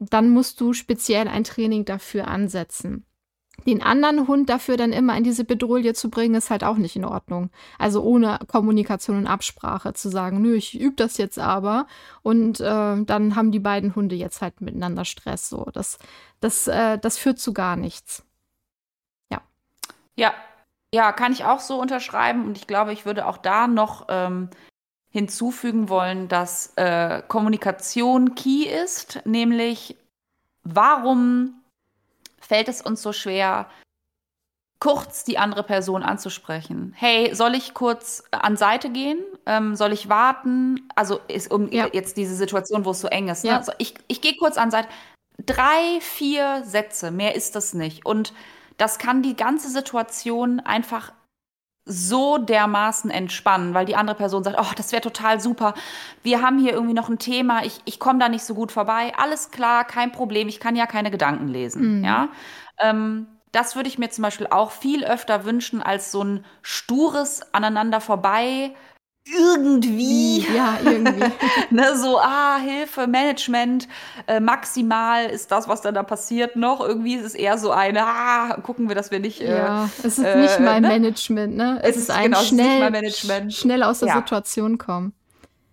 [0.00, 3.04] dann musst du speziell ein Training dafür ansetzen.
[3.66, 6.96] Den anderen Hund dafür dann immer in diese Bedrohung zu bringen, ist halt auch nicht
[6.96, 7.50] in Ordnung.
[7.78, 11.86] Also ohne Kommunikation und Absprache zu sagen, nö, ich übe das jetzt aber
[12.22, 12.64] und äh,
[13.04, 15.50] dann haben die beiden Hunde jetzt halt miteinander Stress.
[15.50, 15.98] So, das,
[16.40, 18.24] das, äh, das führt zu gar nichts.
[19.30, 19.42] Ja.
[20.16, 20.32] Ja,
[20.94, 24.48] ja, kann ich auch so unterschreiben und ich glaube, ich würde auch da noch ähm,
[25.10, 29.96] hinzufügen wollen, dass äh, Kommunikation key ist, nämlich
[30.62, 31.60] warum
[32.38, 33.68] fällt es uns so schwer,
[34.80, 36.94] kurz die andere Person anzusprechen.
[36.96, 39.18] Hey, soll ich kurz an Seite gehen?
[39.44, 40.88] Ähm, soll ich warten?
[40.96, 41.88] Also ist um ja.
[41.92, 43.44] jetzt diese Situation, wo es so eng ist.
[43.44, 43.50] Ne?
[43.50, 43.58] Ja.
[43.58, 44.88] Also ich, ich gehe kurz an Seite.
[45.44, 48.06] Drei, vier Sätze, mehr ist das nicht.
[48.06, 48.32] Und
[48.78, 51.12] das kann die ganze Situation einfach
[51.90, 55.74] so dermaßen entspannen, weil die andere Person sagt, oh, das wäre total super.
[56.22, 59.12] Wir haben hier irgendwie noch ein Thema, ich, ich komme da nicht so gut vorbei.
[59.16, 61.98] Alles klar, kein Problem, ich kann ja keine Gedanken lesen.
[61.98, 62.04] Mhm.
[62.04, 62.28] Ja.
[62.78, 67.42] Ähm, das würde ich mir zum Beispiel auch viel öfter wünschen als so ein stures
[67.52, 68.72] aneinander vorbei
[69.26, 70.46] irgendwie.
[70.54, 71.24] Ja, irgendwie.
[71.70, 73.88] ne, so, ah, Hilfe, Management,
[74.26, 76.80] äh, maximal ist das, was dann da passiert, noch.
[76.80, 79.40] Irgendwie ist es eher so eine, ah, gucken wir, dass wir nicht.
[79.40, 80.88] Äh, ja, es ist äh, nicht mal ne?
[80.88, 81.78] Management, ne?
[81.82, 84.16] Es, es ist ein genau, schnell, schnell aus der ja.
[84.16, 85.12] Situation kommen.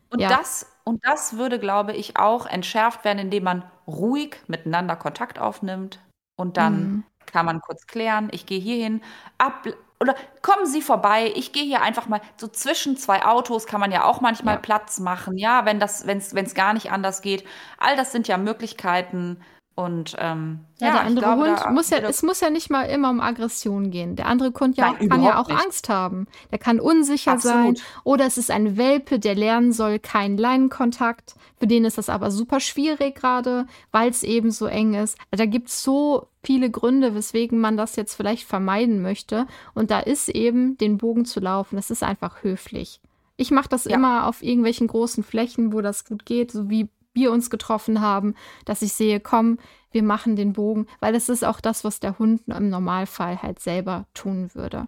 [0.10, 0.30] Und ja.
[0.30, 6.00] das und das würde, glaube ich, auch entschärft werden, indem man ruhig miteinander Kontakt aufnimmt
[6.38, 7.04] und dann mhm.
[7.26, 9.02] kann man kurz klären, ich gehe hierhin,
[9.38, 9.68] ab,
[10.00, 13.91] oder kommen Sie vorbei, ich gehe hier einfach mal so zwischen zwei Autos kann man
[13.91, 14.62] ja auch manchmal ja.
[14.62, 17.43] Platz machen, ja, wenn das, wenn es gar nicht anders geht.
[17.78, 19.41] All das sind ja Möglichkeiten,
[19.78, 22.86] und ähm, ja, ja, der andere glaube, Hund muss ja, es muss ja nicht mal
[22.86, 24.16] immer um Aggression gehen.
[24.16, 25.64] Der andere Hund ja, Nein, kann ja auch nicht.
[25.64, 26.26] Angst haben.
[26.52, 27.78] Der kann unsicher Absolut.
[27.78, 27.88] sein.
[28.04, 31.36] Oder es ist ein Welpe, der lernen soll, keinen Leinenkontakt.
[31.60, 35.16] Für den ist das aber super schwierig gerade, weil es eben so eng ist.
[35.30, 39.48] Also da gibt es so viele Gründe, weswegen man das jetzt vielleicht vermeiden möchte.
[39.74, 41.76] Und da ist eben, den Bogen zu laufen.
[41.76, 43.02] Das ist einfach höflich.
[43.36, 43.95] Ich mache das ja.
[43.95, 48.34] immer auf irgendwelchen großen Flächen, wo das gut geht, so wie wir uns getroffen haben,
[48.64, 49.58] dass ich sehe, komm,
[49.91, 53.60] wir machen den Bogen, weil das ist auch das, was der Hund im Normalfall halt
[53.60, 54.88] selber tun würde.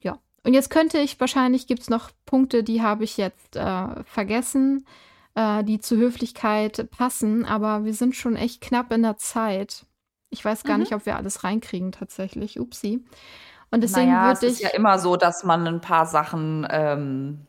[0.00, 4.02] Ja, und jetzt könnte ich, wahrscheinlich gibt es noch Punkte, die habe ich jetzt äh,
[4.04, 4.86] vergessen,
[5.34, 9.84] äh, die zur Höflichkeit passen, aber wir sind schon echt knapp in der Zeit.
[10.30, 10.84] Ich weiß gar mhm.
[10.84, 12.58] nicht, ob wir alles reinkriegen tatsächlich.
[12.58, 13.04] Upsi.
[13.70, 14.52] Und deswegen naja, würde ich.
[14.52, 17.46] Es ist ja immer so, dass man ein paar Sachen ähm,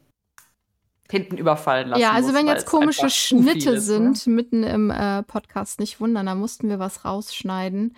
[1.09, 4.33] hinten überfallen lassen Ja, also muss, wenn jetzt komische Schnitte ist, sind, ne?
[4.33, 7.95] mitten im äh, Podcast, nicht wundern, da mussten wir was rausschneiden.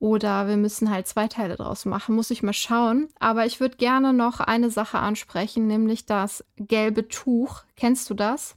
[0.00, 3.08] Oder wir müssen halt zwei Teile draus machen, muss ich mal schauen.
[3.20, 7.62] Aber ich würde gerne noch eine Sache ansprechen, nämlich das gelbe Tuch.
[7.76, 8.56] Kennst du das?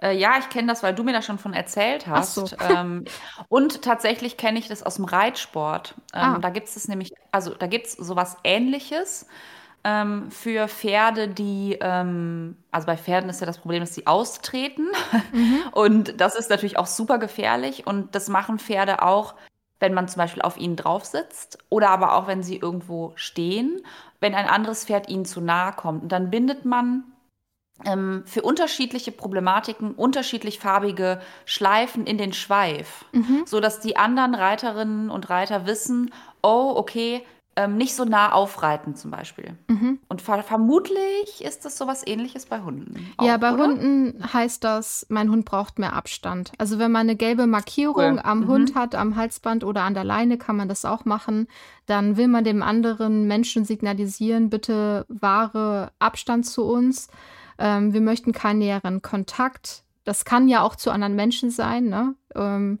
[0.00, 2.34] Äh, ja, ich kenne das, weil du mir da schon von erzählt hast.
[2.34, 2.48] So.
[2.60, 3.04] ähm,
[3.48, 5.94] und tatsächlich kenne ich das aus dem Reitsport.
[6.14, 6.38] Ähm, ah.
[6.38, 9.26] Da gibt es nämlich, also da gibt es sowas ähnliches
[9.84, 14.86] ähm, für Pferde, die, ähm, also bei Pferden ist ja das Problem, dass sie austreten.
[15.32, 15.60] Mhm.
[15.72, 17.86] Und das ist natürlich auch super gefährlich.
[17.86, 19.34] Und das machen Pferde auch,
[19.80, 23.80] wenn man zum Beispiel auf ihnen drauf sitzt oder aber auch, wenn sie irgendwo stehen,
[24.20, 26.02] wenn ein anderes Pferd ihnen zu nahe kommt.
[26.02, 27.04] Und dann bindet man
[28.24, 33.42] für unterschiedliche Problematiken unterschiedlich farbige Schleifen in den Schweif, mhm.
[33.46, 36.12] sodass die anderen Reiterinnen und Reiter wissen,
[36.42, 37.24] oh, okay,
[37.58, 39.56] ähm, nicht so nah aufreiten zum Beispiel.
[39.66, 39.98] Mhm.
[40.08, 43.12] Und ver vermutlich ist das sowas ähnliches bei Hunden.
[43.16, 43.64] Auch, ja, bei oder?
[43.64, 46.52] Hunden heißt das, mein Hund braucht mehr Abstand.
[46.58, 48.20] Also wenn man eine gelbe Markierung cool.
[48.22, 48.46] am mhm.
[48.46, 51.48] Hund hat, am Halsband oder an der Leine, kann man das auch machen.
[51.86, 57.08] Dann will man dem anderen Menschen signalisieren, bitte wahre Abstand zu uns.
[57.58, 59.82] Ähm, wir möchten keinen näheren Kontakt.
[60.04, 62.14] Das kann ja auch zu anderen Menschen sein, ne?
[62.34, 62.78] Ähm,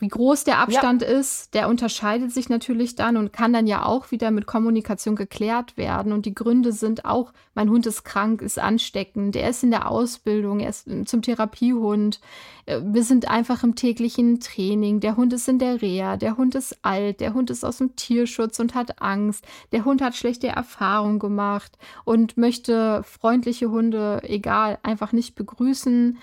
[0.00, 1.08] wie groß der Abstand ja.
[1.08, 5.76] ist, der unterscheidet sich natürlich dann und kann dann ja auch wieder mit Kommunikation geklärt
[5.76, 6.12] werden.
[6.12, 9.90] Und die Gründe sind auch, mein Hund ist krank, ist ansteckend, er ist in der
[9.90, 12.20] Ausbildung, er ist zum Therapiehund.
[12.66, 15.00] Äh, wir sind einfach im täglichen Training.
[15.00, 17.96] Der Hund ist in der Reha, der Hund ist alt, der Hund ist aus dem
[17.96, 24.78] Tierschutz und hat Angst, der Hund hat schlechte Erfahrungen gemacht und möchte freundliche Hunde, egal,
[24.84, 26.18] einfach nicht begrüßen.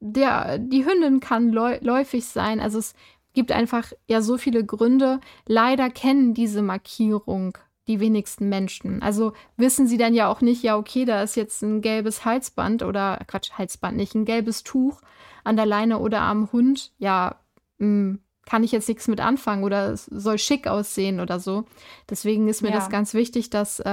[0.00, 2.60] Der, die Hündin kann läufig sein.
[2.60, 2.94] Also es
[3.38, 5.20] gibt einfach ja so viele Gründe.
[5.46, 9.00] Leider kennen diese Markierung die wenigsten Menschen.
[9.00, 12.82] Also wissen sie dann ja auch nicht, ja, okay, da ist jetzt ein gelbes Halsband
[12.82, 15.00] oder Quatsch, Halsband nicht, ein gelbes Tuch
[15.44, 16.90] an der Leine oder am Hund.
[16.98, 17.36] Ja,
[17.78, 21.64] mh, hm, kann ich jetzt nichts mit anfangen oder es soll schick aussehen oder so.
[22.10, 22.74] Deswegen ist mir ja.
[22.74, 23.86] das ganz wichtig, dass äh,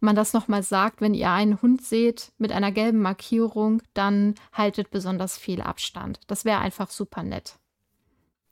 [0.00, 4.90] man das nochmal sagt, wenn ihr einen Hund seht mit einer gelben Markierung, dann haltet
[4.90, 6.18] besonders viel Abstand.
[6.26, 7.60] Das wäre einfach super nett.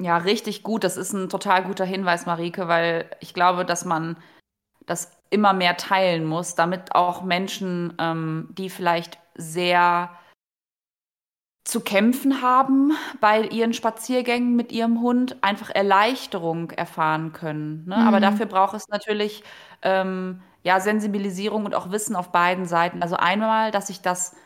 [0.05, 0.84] Ja, richtig gut.
[0.84, 4.18] Das ist ein total guter Hinweis, Marike, weil ich glaube, dass man
[4.84, 10.11] das immer mehr teilen muss, damit auch Menschen, ähm, die vielleicht sehr
[11.64, 12.92] zu kämpfen haben
[13.22, 17.86] bei ihren Spaziergängen mit ihrem Hund, einfach Erleichterung erfahren können.
[17.86, 17.96] Ne?
[17.96, 18.07] Mhm.
[18.07, 19.42] Aber dafür braucht es natürlich
[19.80, 23.00] ähm, ja, Sensibilisierung und auch Wissen auf beiden Seiten.
[23.02, 24.36] Also einmal, dass ich das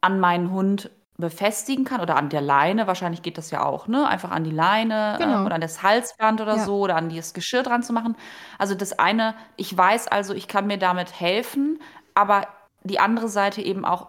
[0.00, 0.90] an meinen Hund
[1.20, 4.06] befestigen kann oder an der Leine, wahrscheinlich geht das ja auch, ne?
[4.06, 5.42] Einfach an die Leine äh, genau.
[5.42, 6.64] äh, oder an das Halsband oder ja.
[6.64, 8.16] so oder an das Geschirr dran zu machen.
[8.56, 11.80] Also das eine, ich weiß also, ich kann mir damit helfen,
[12.14, 12.46] aber
[12.84, 14.06] die andere Seite eben auch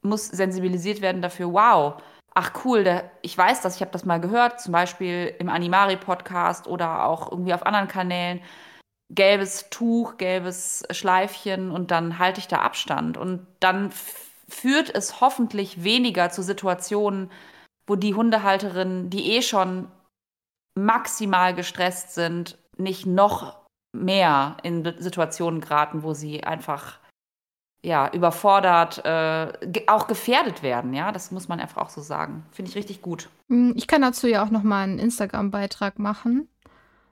[0.00, 2.00] muss sensibilisiert werden dafür, wow,
[2.34, 6.66] ach cool, da, ich weiß das, ich habe das mal gehört, zum Beispiel im Animari-Podcast
[6.66, 8.40] oder auch irgendwie auf anderen Kanälen.
[9.10, 13.16] Gelbes Tuch, gelbes Schleifchen und dann halte ich da Abstand.
[13.16, 13.90] Und dann
[14.48, 17.30] führt es hoffentlich weniger zu Situationen,
[17.86, 19.88] wo die Hundehalterinnen, die eh schon
[20.74, 23.58] maximal gestresst sind, nicht noch
[23.92, 26.98] mehr in Situationen geraten, wo sie einfach
[27.80, 32.44] ja, überfordert, äh, ge auch gefährdet werden, ja, das muss man einfach auch so sagen.
[32.50, 33.28] Finde ich richtig gut.
[33.48, 36.48] Hm, ich kann dazu ja auch noch mal einen Instagram-Beitrag machen.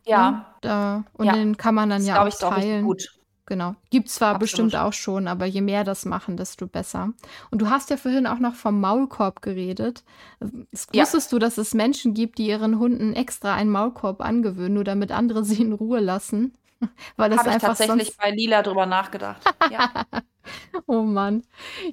[0.04, 0.30] Ja.
[0.30, 0.44] Ne?
[0.62, 1.32] Da, und ja.
[1.34, 2.84] den kann man dann das ja auch teilen.
[2.84, 3.15] Gut.
[3.46, 3.76] Genau.
[3.90, 4.40] Gibt zwar Absolut.
[4.40, 7.12] bestimmt auch schon, aber je mehr das machen, desto besser.
[7.52, 10.02] Und du hast ja vorhin auch noch vom Maulkorb geredet.
[10.40, 11.30] Wusstest ja.
[11.30, 15.44] du, dass es Menschen gibt, die ihren Hunden extra einen Maulkorb angewöhnen, nur damit andere
[15.44, 16.54] sie in Ruhe lassen?
[17.16, 19.42] Weil das Hab einfach ich tatsächlich bei Lila drüber nachgedacht.
[19.70, 19.90] ja.
[20.86, 21.44] oh Mann.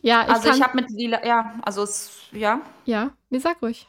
[0.01, 0.57] Ja, ich also kann...
[0.57, 2.61] ich habe mit Lila, ja, also es, ja.
[2.85, 3.87] Ja, nee, sag ruhig.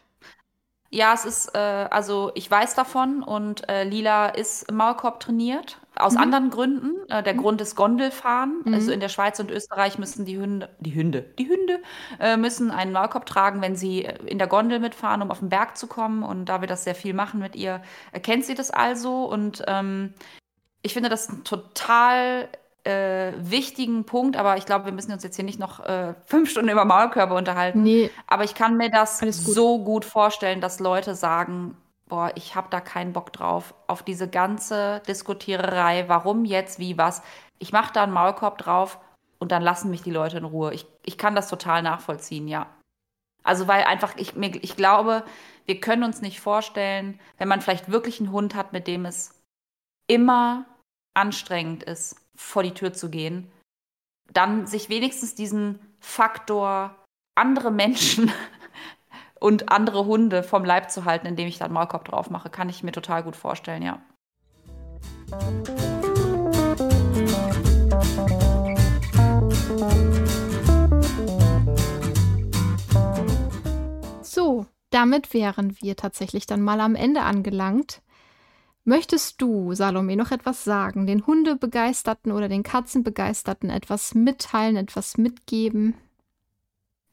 [0.94, 5.80] Ja, es ist, äh, also ich weiß davon und äh, Lila ist im Maulkorb trainiert.
[5.96, 6.20] Aus mhm.
[6.20, 7.10] anderen Gründen.
[7.10, 7.38] Äh, der mhm.
[7.38, 8.62] Grund ist Gondelfahren.
[8.64, 8.74] Mhm.
[8.74, 11.82] Also in der Schweiz und Österreich müssen die Hunde, die Hunde, die Hunde
[12.20, 15.48] äh, müssen einen Maulkorb tragen, wenn sie äh, in der Gondel mitfahren, um auf den
[15.48, 16.22] Berg zu kommen.
[16.22, 17.82] Und da wir das sehr viel machen mit ihr,
[18.12, 19.24] erkennt sie das also.
[19.24, 20.14] Und ähm,
[20.82, 22.48] ich finde das total
[22.84, 26.50] äh, wichtigen Punkt, aber ich glaube, wir müssen uns jetzt hier nicht noch äh, fünf
[26.50, 27.82] Stunden über Maulkörper unterhalten.
[27.82, 28.10] Nee.
[28.26, 29.32] Aber ich kann mir das gut.
[29.32, 31.76] so gut vorstellen, dass Leute sagen,
[32.06, 37.22] boah, ich habe da keinen Bock drauf, auf diese ganze Diskutiererei, warum jetzt, wie, was.
[37.58, 39.00] Ich mache da einen Maulkorb drauf
[39.38, 40.74] und dann lassen mich die Leute in Ruhe.
[40.74, 42.66] Ich, ich kann das total nachvollziehen, ja.
[43.42, 45.24] Also weil einfach, ich, mir, ich glaube,
[45.66, 49.42] wir können uns nicht vorstellen, wenn man vielleicht wirklich einen Hund hat, mit dem es
[50.06, 50.66] immer
[51.14, 53.50] anstrengend ist, vor die Tür zu gehen,
[54.32, 56.94] dann sich wenigstens diesen Faktor
[57.34, 58.30] andere Menschen
[59.40, 62.68] und andere Hunde vom Leib zu halten, indem ich da einen Maulkorb drauf mache, kann
[62.68, 64.00] ich mir total gut vorstellen, ja.
[74.22, 78.02] So, damit wären wir tatsächlich dann mal am Ende angelangt.
[78.84, 85.94] Möchtest du, Salome, noch etwas sagen, den Hundebegeisterten oder den Katzenbegeisterten etwas mitteilen, etwas mitgeben?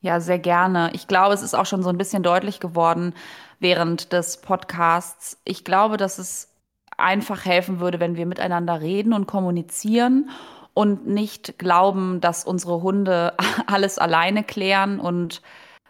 [0.01, 0.91] Ja, sehr gerne.
[0.93, 3.13] Ich glaube, es ist auch schon so ein bisschen deutlich geworden
[3.59, 5.39] während des Podcasts.
[5.45, 6.53] Ich glaube, dass es
[6.97, 10.29] einfach helfen würde, wenn wir miteinander reden und kommunizieren
[10.73, 13.33] und nicht glauben, dass unsere Hunde
[13.67, 15.41] alles alleine klären und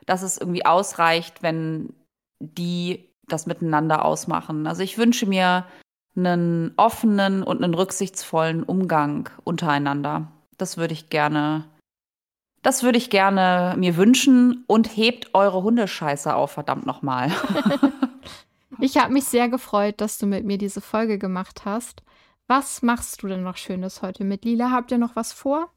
[0.05, 1.93] dass es irgendwie ausreicht, wenn
[2.39, 4.67] die das miteinander ausmachen.
[4.67, 5.65] Also ich wünsche mir
[6.15, 10.31] einen offenen und einen rücksichtsvollen Umgang untereinander.
[10.57, 11.65] Das würde ich gerne,
[12.61, 17.31] das würde ich gerne mir wünschen und hebt eure Hundescheiße auf, verdammt nochmal.
[18.79, 22.03] ich habe mich sehr gefreut, dass du mit mir diese Folge gemacht hast.
[22.47, 24.71] Was machst du denn noch Schönes heute mit Lila?
[24.71, 25.71] Habt ihr noch was vor?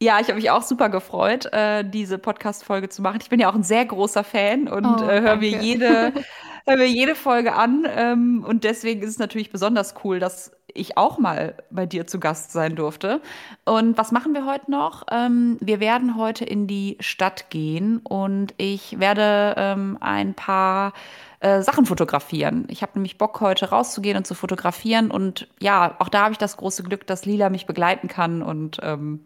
[0.00, 3.18] Ja, ich habe mich auch super gefreut, äh, diese Podcast-Folge zu machen.
[3.22, 6.12] Ich bin ja auch ein sehr großer Fan und oh, äh, höre mir jede
[6.66, 7.86] hören wir jede Folge an.
[7.88, 12.20] Ähm, und deswegen ist es natürlich besonders cool, dass ich auch mal bei dir zu
[12.20, 13.22] Gast sein durfte.
[13.64, 15.04] Und was machen wir heute noch?
[15.10, 20.92] Ähm, wir werden heute in die Stadt gehen und ich werde ähm, ein paar
[21.40, 22.66] äh, Sachen fotografieren.
[22.68, 25.10] Ich habe nämlich Bock, heute rauszugehen und zu fotografieren.
[25.10, 28.78] Und ja, auch da habe ich das große Glück, dass Lila mich begleiten kann und
[28.82, 29.24] ähm,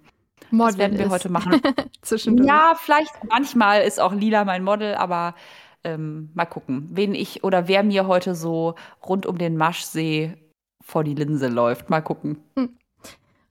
[0.51, 1.13] Model das werden wir ist.
[1.13, 1.61] heute machen.
[2.03, 2.49] Zwischendurch.
[2.49, 5.35] Ja, vielleicht manchmal ist auch Lila mein Model, aber
[5.85, 8.75] ähm, mal gucken, wen ich oder wer mir heute so
[9.07, 10.35] rund um den Maschsee
[10.81, 11.91] vor die Linse läuft.
[11.91, 12.39] Mal gucken.
[12.57, 12.77] Hm.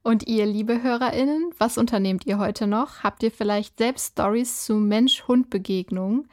[0.01, 3.03] Und ihr, liebe HörerInnen, was unternehmt ihr heute noch?
[3.03, 6.29] Habt ihr vielleicht selbst Stories zu Mensch-Hund-Begegnungen?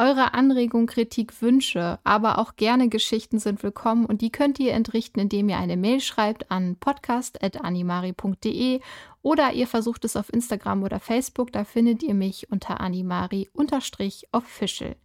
[0.00, 5.20] Eure Anregungen, Kritik, Wünsche, aber auch gerne Geschichten sind willkommen und die könnt ihr entrichten,
[5.20, 8.80] indem ihr eine Mail schreibt an podcast.animari.de
[9.20, 14.96] oder ihr versucht es auf Instagram oder Facebook, da findet ihr mich unter animari-official.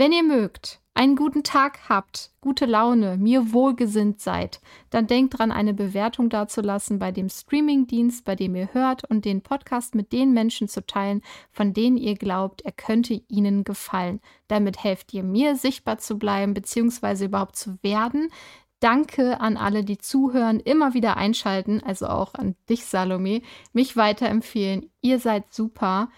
[0.00, 5.52] Wenn ihr mögt, einen guten Tag habt, gute Laune, mir wohlgesinnt seid, dann denkt dran,
[5.52, 10.32] eine Bewertung dazulassen bei dem Streamingdienst, bei dem ihr hört und den Podcast mit den
[10.32, 11.20] Menschen zu teilen,
[11.52, 14.22] von denen ihr glaubt, er könnte ihnen gefallen.
[14.48, 17.26] Damit helft ihr mir, sichtbar zu bleiben bzw.
[17.26, 18.30] überhaupt zu werden.
[18.78, 23.42] Danke an alle, die zuhören, immer wieder einschalten, also auch an dich, Salome,
[23.74, 24.90] mich weiterempfehlen.
[25.02, 26.08] Ihr seid super.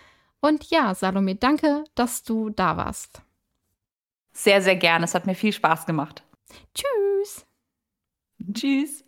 [0.40, 3.22] Und ja, Salome, danke, dass du da warst.
[4.32, 5.04] Sehr, sehr gerne.
[5.04, 6.22] Es hat mir viel Spaß gemacht.
[6.74, 7.46] Tschüss.
[8.52, 9.04] Tschüss.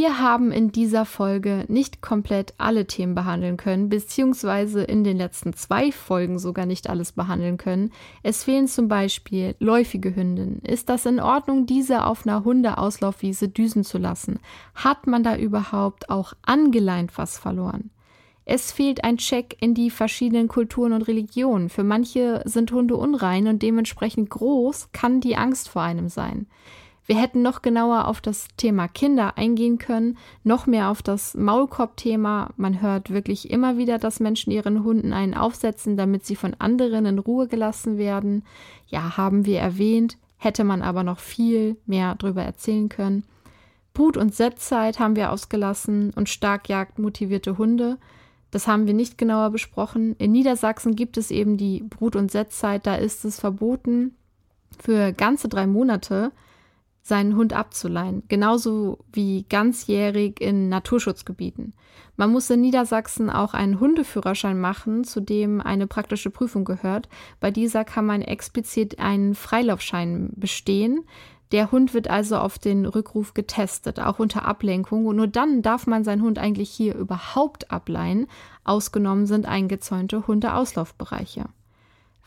[0.00, 5.52] Wir haben in dieser Folge nicht komplett alle Themen behandeln können, beziehungsweise in den letzten
[5.52, 7.92] zwei Folgen sogar nicht alles behandeln können.
[8.22, 10.62] Es fehlen zum Beispiel läufige Hündinnen.
[10.62, 14.38] Ist das in Ordnung, diese auf einer Hundeauslaufwiese düsen zu lassen?
[14.74, 17.90] Hat man da überhaupt auch angeleint was verloren?
[18.46, 21.68] Es fehlt ein Check in die verschiedenen Kulturen und Religionen.
[21.68, 26.46] Für manche sind Hunde unrein und dementsprechend groß kann die Angst vor einem sein.
[27.10, 32.50] Wir hätten noch genauer auf das Thema Kinder eingehen können, noch mehr auf das Maulkorb-Thema.
[32.56, 37.06] Man hört wirklich immer wieder, dass Menschen ihren Hunden einen aufsetzen, damit sie von anderen
[37.06, 38.44] in Ruhe gelassen werden.
[38.86, 43.24] Ja, haben wir erwähnt, hätte man aber noch viel mehr darüber erzählen können.
[43.92, 47.98] Brut- und Setzzeit haben wir ausgelassen und stark jagdmotivierte Hunde.
[48.52, 50.14] Das haben wir nicht genauer besprochen.
[50.18, 54.14] In Niedersachsen gibt es eben die Brut- und Setzzeit, da ist es verboten
[54.78, 56.30] für ganze drei Monate
[57.02, 61.74] seinen Hund abzuleihen, genauso wie ganzjährig in Naturschutzgebieten.
[62.16, 67.08] Man muss in Niedersachsen auch einen Hundeführerschein machen, zu dem eine praktische Prüfung gehört.
[67.40, 71.04] Bei dieser kann man explizit einen Freilaufschein bestehen.
[71.52, 75.06] Der Hund wird also auf den Rückruf getestet, auch unter Ablenkung.
[75.06, 78.26] Und nur dann darf man seinen Hund eigentlich hier überhaupt ableihen.
[78.64, 81.46] Ausgenommen sind eingezäunte Hundeauslaufbereiche.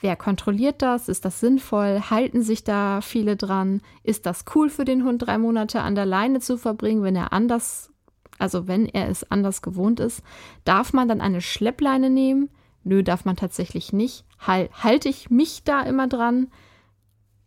[0.04, 1.08] Wer kontrolliert das?
[1.08, 2.02] Ist das sinnvoll?
[2.10, 3.80] Halten sich da viele dran?
[4.04, 7.32] Ist das cool für den Hund, drei Monate an der Leine zu verbringen, wenn er
[7.32, 7.90] anders,
[8.38, 10.22] also wenn er es anders gewohnt ist?
[10.66, 12.50] Darf man dann eine Schleppleine nehmen?
[12.84, 14.26] Nö, darf man tatsächlich nicht.
[14.40, 16.48] Hal halte ich mich da immer dran?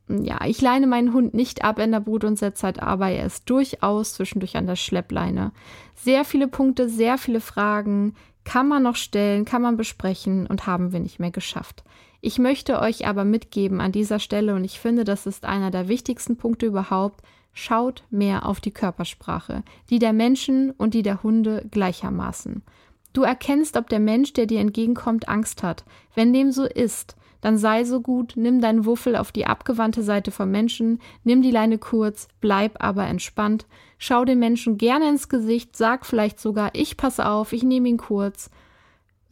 [0.09, 3.51] Ja, ich leine meinen Hund nicht ab in der Brut- und Setzzeit, aber er ist
[3.51, 5.53] durchaus zwischendurch an der Schleppleine.
[5.95, 10.93] Sehr viele Punkte, sehr viele Fragen kann man noch stellen, kann man besprechen und haben
[10.93, 11.85] wir nicht mehr geschafft.
[12.27, 15.87] Ich möchte euch aber mitgeben an dieser Stelle, und ich finde, das ist einer der
[15.87, 17.23] wichtigsten Punkte überhaupt,
[17.53, 22.65] schaut mehr auf die Körpersprache, die der Menschen und die der Hunde gleichermaßen.
[23.13, 25.85] Du erkennst, ob der Mensch, der dir entgegenkommt, Angst hat.
[26.17, 30.33] Wenn dem so ist, dann sei so gut, nimm deinen Wuffel auf die abgewandte Seite
[30.33, 33.67] vom Menschen, nimm die Leine kurz, bleib aber entspannt,
[33.99, 37.99] schau den Menschen gerne ins Gesicht, sag vielleicht sogar, ich pass auf, ich nehme ihn
[37.99, 38.51] kurz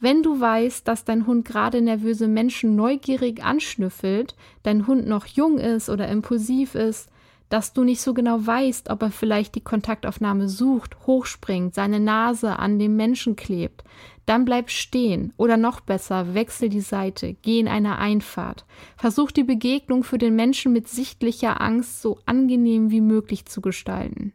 [0.05, 5.57] wenn du weißt, dass dein Hund gerade nervöse Menschen neugierig anschnüffelt, dein Hund noch jung
[5.57, 7.09] ist oder impulsiv ist,
[7.49, 12.59] dass du nicht so genau weißt, ob er vielleicht die Kontaktaufnahme sucht, hochspringt, seine Nase
[12.59, 13.83] an dem Menschen klebt,
[14.27, 18.63] dann bleib stehen oder noch besser, wechsel die Seite, geh in eine Einfahrt.
[18.97, 24.33] Versuch die Begegnung für den Menschen mit sichtlicher Angst so angenehm wie möglich zu gestalten.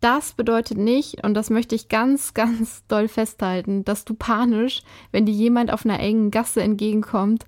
[0.00, 4.82] Das bedeutet nicht, und das möchte ich ganz, ganz doll festhalten, dass du panisch,
[5.12, 7.46] wenn dir jemand auf einer engen Gasse entgegenkommt,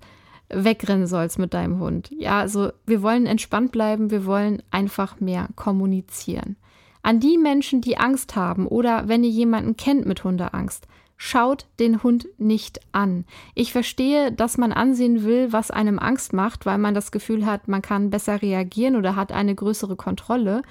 [0.49, 2.11] wegrennen sollst mit deinem Hund.
[2.17, 6.57] Ja, also wir wollen entspannt bleiben, wir wollen einfach mehr kommunizieren.
[7.01, 10.87] An die Menschen, die Angst haben oder wenn ihr jemanden kennt mit Hundeangst,
[11.17, 13.25] schaut den Hund nicht an.
[13.55, 17.67] Ich verstehe, dass man ansehen will, was einem Angst macht, weil man das Gefühl hat,
[17.67, 20.61] man kann besser reagieren oder hat eine größere Kontrolle.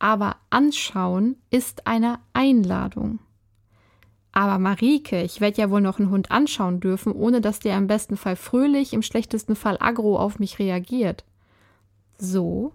[0.00, 3.20] Aber anschauen ist eine Einladung.
[4.32, 7.86] Aber Marike, ich werde ja wohl noch einen Hund anschauen dürfen, ohne dass der im
[7.86, 11.24] besten Fall fröhlich, im schlechtesten Fall aggro auf mich reagiert.
[12.16, 12.72] So.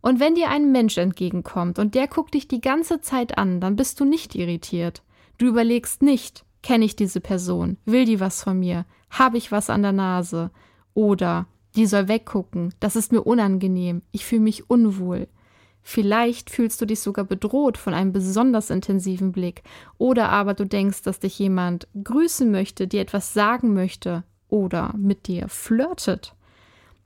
[0.00, 3.76] Und wenn dir ein Mensch entgegenkommt und der guckt dich die ganze Zeit an, dann
[3.76, 5.02] bist du nicht irritiert.
[5.38, 9.70] Du überlegst nicht, kenne ich diese Person, will die was von mir, habe ich was
[9.70, 10.50] an der Nase
[10.94, 11.46] oder
[11.76, 15.28] die soll weggucken, das ist mir unangenehm, ich fühle mich unwohl.
[15.90, 19.62] Vielleicht fühlst du dich sogar bedroht von einem besonders intensiven Blick,
[19.96, 25.28] oder aber du denkst, dass dich jemand grüßen möchte, dir etwas sagen möchte oder mit
[25.28, 26.34] dir flirtet.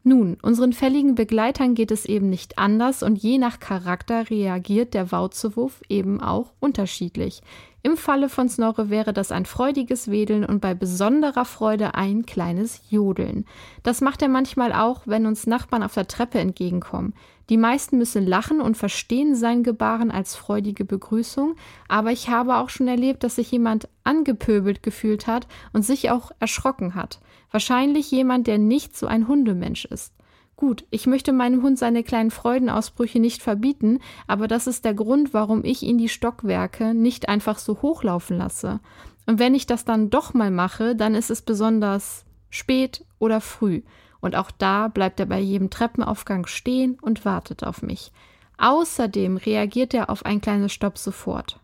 [0.03, 5.12] Nun, unseren fälligen Begleitern geht es eben nicht anders und je nach Charakter reagiert der
[5.12, 7.41] Wauzewuff eben auch unterschiedlich.
[7.85, 12.80] Im Falle von Snorre wäre das ein freudiges Wedeln und bei besonderer Freude ein kleines
[12.91, 13.45] Jodeln.
[13.83, 17.12] Das macht er manchmal auch, wenn uns Nachbarn auf der Treppe entgegenkommen.
[17.51, 21.57] Die meisten müssen lachen und verstehen sein Gebaren als freudige Begrüßung,
[21.89, 26.30] aber ich habe auch schon erlebt, dass sich jemand angepöbelt gefühlt hat und sich auch
[26.39, 27.18] erschrocken hat.
[27.51, 30.14] Wahrscheinlich jemand, der nicht so ein Hundemensch ist.
[30.62, 33.98] Gut, ich möchte meinem Hund seine kleinen Freudenausbrüche nicht verbieten,
[34.28, 38.78] aber das ist der Grund, warum ich ihn die Stockwerke nicht einfach so hochlaufen lasse.
[39.26, 43.82] Und wenn ich das dann doch mal mache, dann ist es besonders spät oder früh.
[44.20, 48.12] Und auch da bleibt er bei jedem Treppenaufgang stehen und wartet auf mich.
[48.56, 51.58] Außerdem reagiert er auf ein kleines Stopp sofort.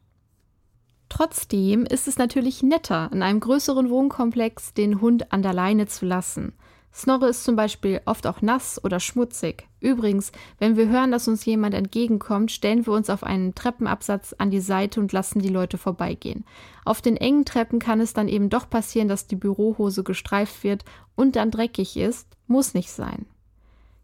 [1.08, 6.04] Trotzdem ist es natürlich netter, in einem größeren Wohnkomplex den Hund an der Leine zu
[6.04, 6.52] lassen.
[6.98, 9.68] Snorre ist zum Beispiel oft auch nass oder schmutzig.
[9.78, 14.50] Übrigens, wenn wir hören, dass uns jemand entgegenkommt, stellen wir uns auf einen Treppenabsatz an
[14.50, 16.44] die Seite und lassen die Leute vorbeigehen.
[16.84, 20.84] Auf den engen Treppen kann es dann eben doch passieren, dass die Bürohose gestreift wird
[21.14, 22.26] und dann dreckig ist.
[22.48, 23.26] Muss nicht sein.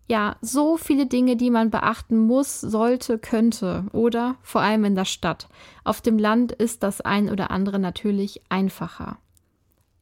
[0.06, 5.06] Ja, so viele Dinge, die man beachten muss, sollte, könnte oder vor allem in der
[5.06, 5.48] Stadt.
[5.82, 9.18] Auf dem Land ist das ein oder andere natürlich einfacher.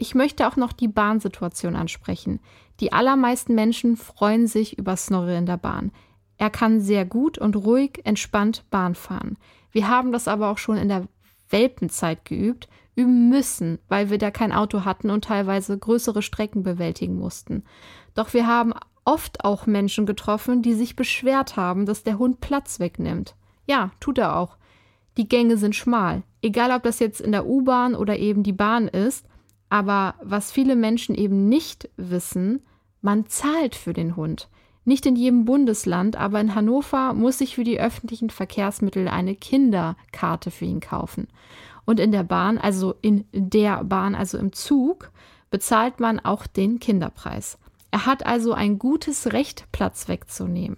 [0.03, 2.41] Ich möchte auch noch die Bahnsituation ansprechen.
[2.81, 5.93] Die allermeisten Menschen freuen sich über Snorri in der Bahn.
[6.39, 9.39] Er kann sehr gut und ruhig, entspannt Bahn fahren.
[9.71, 11.07] Wir haben das aber auch schon in der
[11.51, 17.15] Welpenzeit geübt, üben müssen, weil wir da kein Auto hatten und teilweise größere Strecken bewältigen
[17.15, 17.63] mussten.
[18.17, 18.75] Doch wir haben
[19.05, 23.37] oft auch Menschen getroffen, die sich beschwert haben, dass der Hund Platz wegnimmt.
[23.69, 24.57] Ja, tut er auch.
[25.17, 26.25] Die Gänge sind schmal.
[26.43, 29.29] Egal, ob das jetzt in der U-Bahn oder eben die Bahn ist,
[29.73, 32.61] aber was viele Menschen eben nicht wissen,
[33.01, 34.51] man zahlt für den Hund.
[34.85, 40.51] Nicht in jedem Bundesland, aber in Hannover muss ich für die öffentlichen Verkehrsmittel eine Kinderkarte
[40.51, 41.27] für ihn kaufen.
[41.87, 45.11] Und in der Bahn, also in der Bahn, also im Zug,
[45.51, 47.57] bezahlt man auch den Kinderpreis.
[47.91, 50.77] Er hat also ein gutes Recht, Platz wegzunehmen.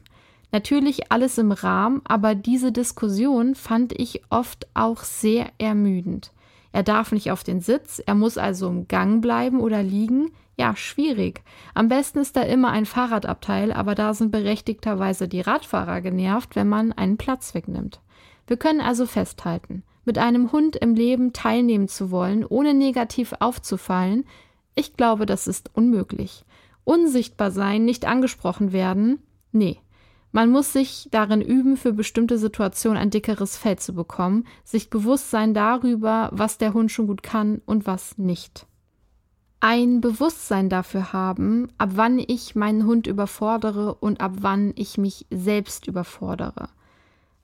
[0.53, 6.31] Natürlich alles im Rahmen, aber diese Diskussion fand ich oft auch sehr ermüdend.
[6.75, 10.33] Er darf nicht auf den Sitz, er muss also im Gang bleiben oder liegen.
[10.57, 11.45] Ja, schwierig.
[11.73, 16.69] Am besten ist da immer ein Fahrradabteil, aber da sind berechtigterweise die Radfahrer genervt, wenn
[16.69, 18.01] man einen Platz wegnimmt.
[18.49, 24.25] Wir können also festhalten, mit einem Hund im Leben teilnehmen zu wollen, ohne negativ aufzufallen,
[24.75, 26.45] ich glaube, das ist unmöglich.
[26.83, 29.23] Unsichtbar sein, nicht angesprochen werden,
[29.53, 29.79] nee,
[30.35, 35.31] man muss sich darin üben, für bestimmte Situationen ein dickeres Fell zu bekommen, sich bewusst
[35.31, 38.67] sein darüber, was der Hund schon gut kann und was nicht.
[39.61, 45.25] Ein Bewusstsein dafür haben, ab wann ich meinen Hund überfordere und ab wann ich mich
[45.31, 46.69] selbst überfordere.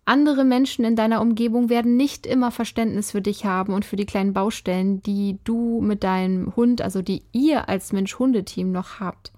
[0.04, 4.04] Andere Menschen in deiner Umgebung werden nicht immer Verständnis für dich haben und für die
[4.04, 9.30] kleinen Baustellen, die du mit deinem Hund, also die ihr als Mensch-Hundeteam noch habt.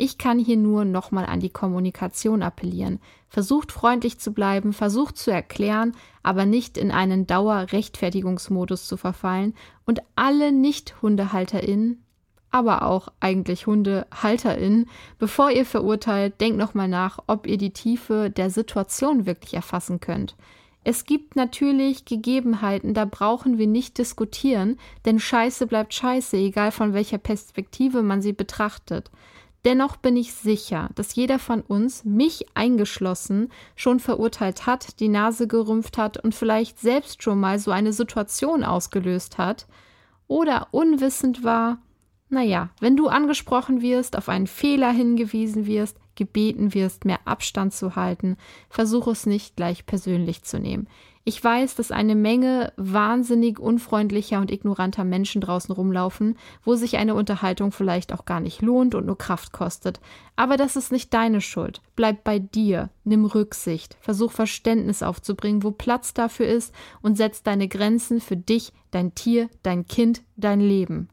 [0.00, 3.00] Ich kann hier nur nochmal an die Kommunikation appellieren.
[3.28, 5.92] Versucht freundlich zu bleiben, versucht zu erklären,
[6.22, 9.54] aber nicht in einen Dauerrechtfertigungsmodus zu verfallen
[9.86, 12.04] und alle Nicht-HundehalterInnen,
[12.52, 14.88] aber auch eigentlich HundehalterInnen,
[15.18, 20.36] bevor ihr verurteilt, denkt nochmal nach, ob ihr die Tiefe der Situation wirklich erfassen könnt.
[20.84, 26.94] Es gibt natürlich Gegebenheiten, da brauchen wir nicht diskutieren, denn Scheiße bleibt Scheiße, egal von
[26.94, 29.10] welcher Perspektive man sie betrachtet.
[29.64, 35.48] Dennoch bin ich sicher, dass jeder von uns, mich eingeschlossen, schon verurteilt hat, die Nase
[35.48, 39.66] gerümpft hat und vielleicht selbst schon mal so eine Situation ausgelöst hat
[40.28, 41.78] oder unwissend war.
[42.28, 47.96] Naja, wenn du angesprochen wirst, auf einen Fehler hingewiesen wirst, gebeten wirst, mehr Abstand zu
[47.96, 48.36] halten,
[48.68, 50.88] versuch es nicht gleich persönlich zu nehmen.
[51.28, 57.14] Ich weiß, dass eine Menge wahnsinnig unfreundlicher und ignoranter Menschen draußen rumlaufen, wo sich eine
[57.14, 60.00] Unterhaltung vielleicht auch gar nicht lohnt und nur Kraft kostet.
[60.36, 61.82] Aber das ist nicht deine Schuld.
[61.96, 67.68] Bleib bei dir, nimm Rücksicht, versuch Verständnis aufzubringen, wo Platz dafür ist und setz deine
[67.68, 71.10] Grenzen für dich, dein Tier, dein Kind, dein Leben.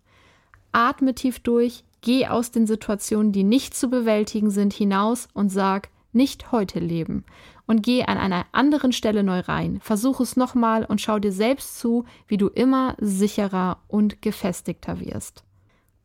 [0.72, 5.90] Atme tief durch, geh aus den Situationen, die nicht zu bewältigen sind, hinaus und sag,
[6.16, 7.26] nicht heute leben
[7.68, 9.80] und geh an einer anderen Stelle neu rein.
[9.82, 15.44] Versuch es nochmal und schau dir selbst zu, wie du immer sicherer und gefestigter wirst.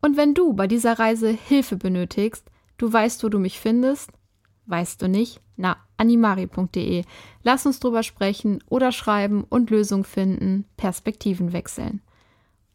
[0.02, 4.10] Und wenn du bei dieser Reise Hilfe benötigst, du weißt, wo du mich findest,
[4.66, 5.40] weißt du nicht?
[5.56, 7.04] Na, animari.de.
[7.42, 12.00] Lass uns drüber sprechen oder schreiben und Lösungen finden, Perspektiven wechseln.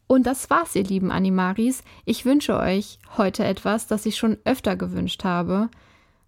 [0.06, 1.82] Und das war's, ihr lieben Animaris.
[2.04, 5.68] Ich wünsche euch heute etwas, das ich schon öfter gewünscht habe.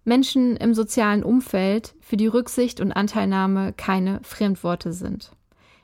[0.09, 5.31] Menschen im sozialen Umfeld, für die Rücksicht und Anteilnahme keine Fremdworte sind.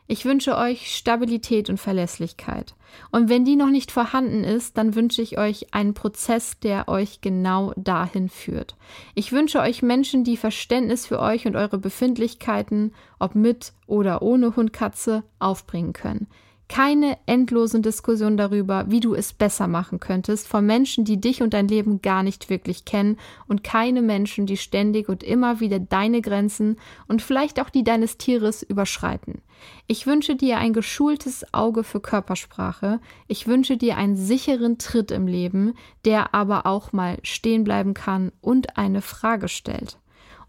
[0.07, 2.75] Ich wünsche euch Stabilität und Verlässlichkeit.
[3.11, 7.21] Und wenn die noch nicht vorhanden ist, dann wünsche ich euch einen Prozess, der euch
[7.21, 8.75] genau dahin führt.
[9.13, 14.55] Ich wünsche euch Menschen, die Verständnis für euch und eure Befindlichkeiten, ob mit oder ohne
[14.55, 16.27] Hundkatze, aufbringen können
[16.67, 21.53] keine endlosen Diskussionen darüber, wie du es besser machen könntest, von Menschen, die dich und
[21.53, 26.21] dein Leben gar nicht wirklich kennen und keine Menschen, die ständig und immer wieder deine
[26.21, 29.41] Grenzen und vielleicht auch die deines Tieres überschreiten.
[29.87, 32.99] Ich wünsche dir ein geschultes Auge für Körpersprache.
[33.27, 38.31] Ich wünsche dir einen sicheren Tritt im Leben, der aber auch mal stehen bleiben kann
[38.41, 39.97] und eine Frage stellt.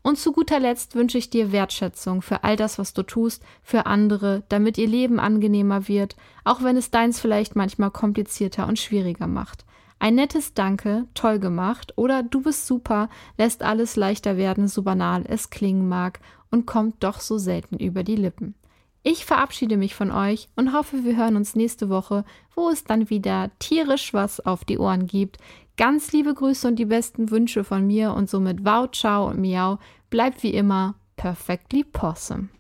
[0.07, 3.87] Und zu guter Letzt wünsche ich dir Wertschätzung für all das, was du tust, für
[3.87, 9.27] andere, damit ihr Leben angenehmer wird, auch wenn es deins vielleicht manchmal komplizierter und schwieriger
[9.27, 9.65] macht.
[9.99, 15.25] Ein nettes Danke, toll gemacht oder du bist super lässt alles leichter werden, so banal
[15.27, 16.21] es klingen mag
[16.53, 18.55] und kommt doch so selten über die Lippen.
[19.03, 23.11] Ich verabschiede mich von euch und hoffe, wir hören uns nächste Woche, wo es dann
[23.11, 25.39] wieder tierisch was auf die Ohren gibt.
[25.77, 29.79] Ganz liebe Grüße und die besten Wünsche von mir und somit wow, ciao und miau.
[30.11, 32.51] Bleibt wie immer perfectly possum.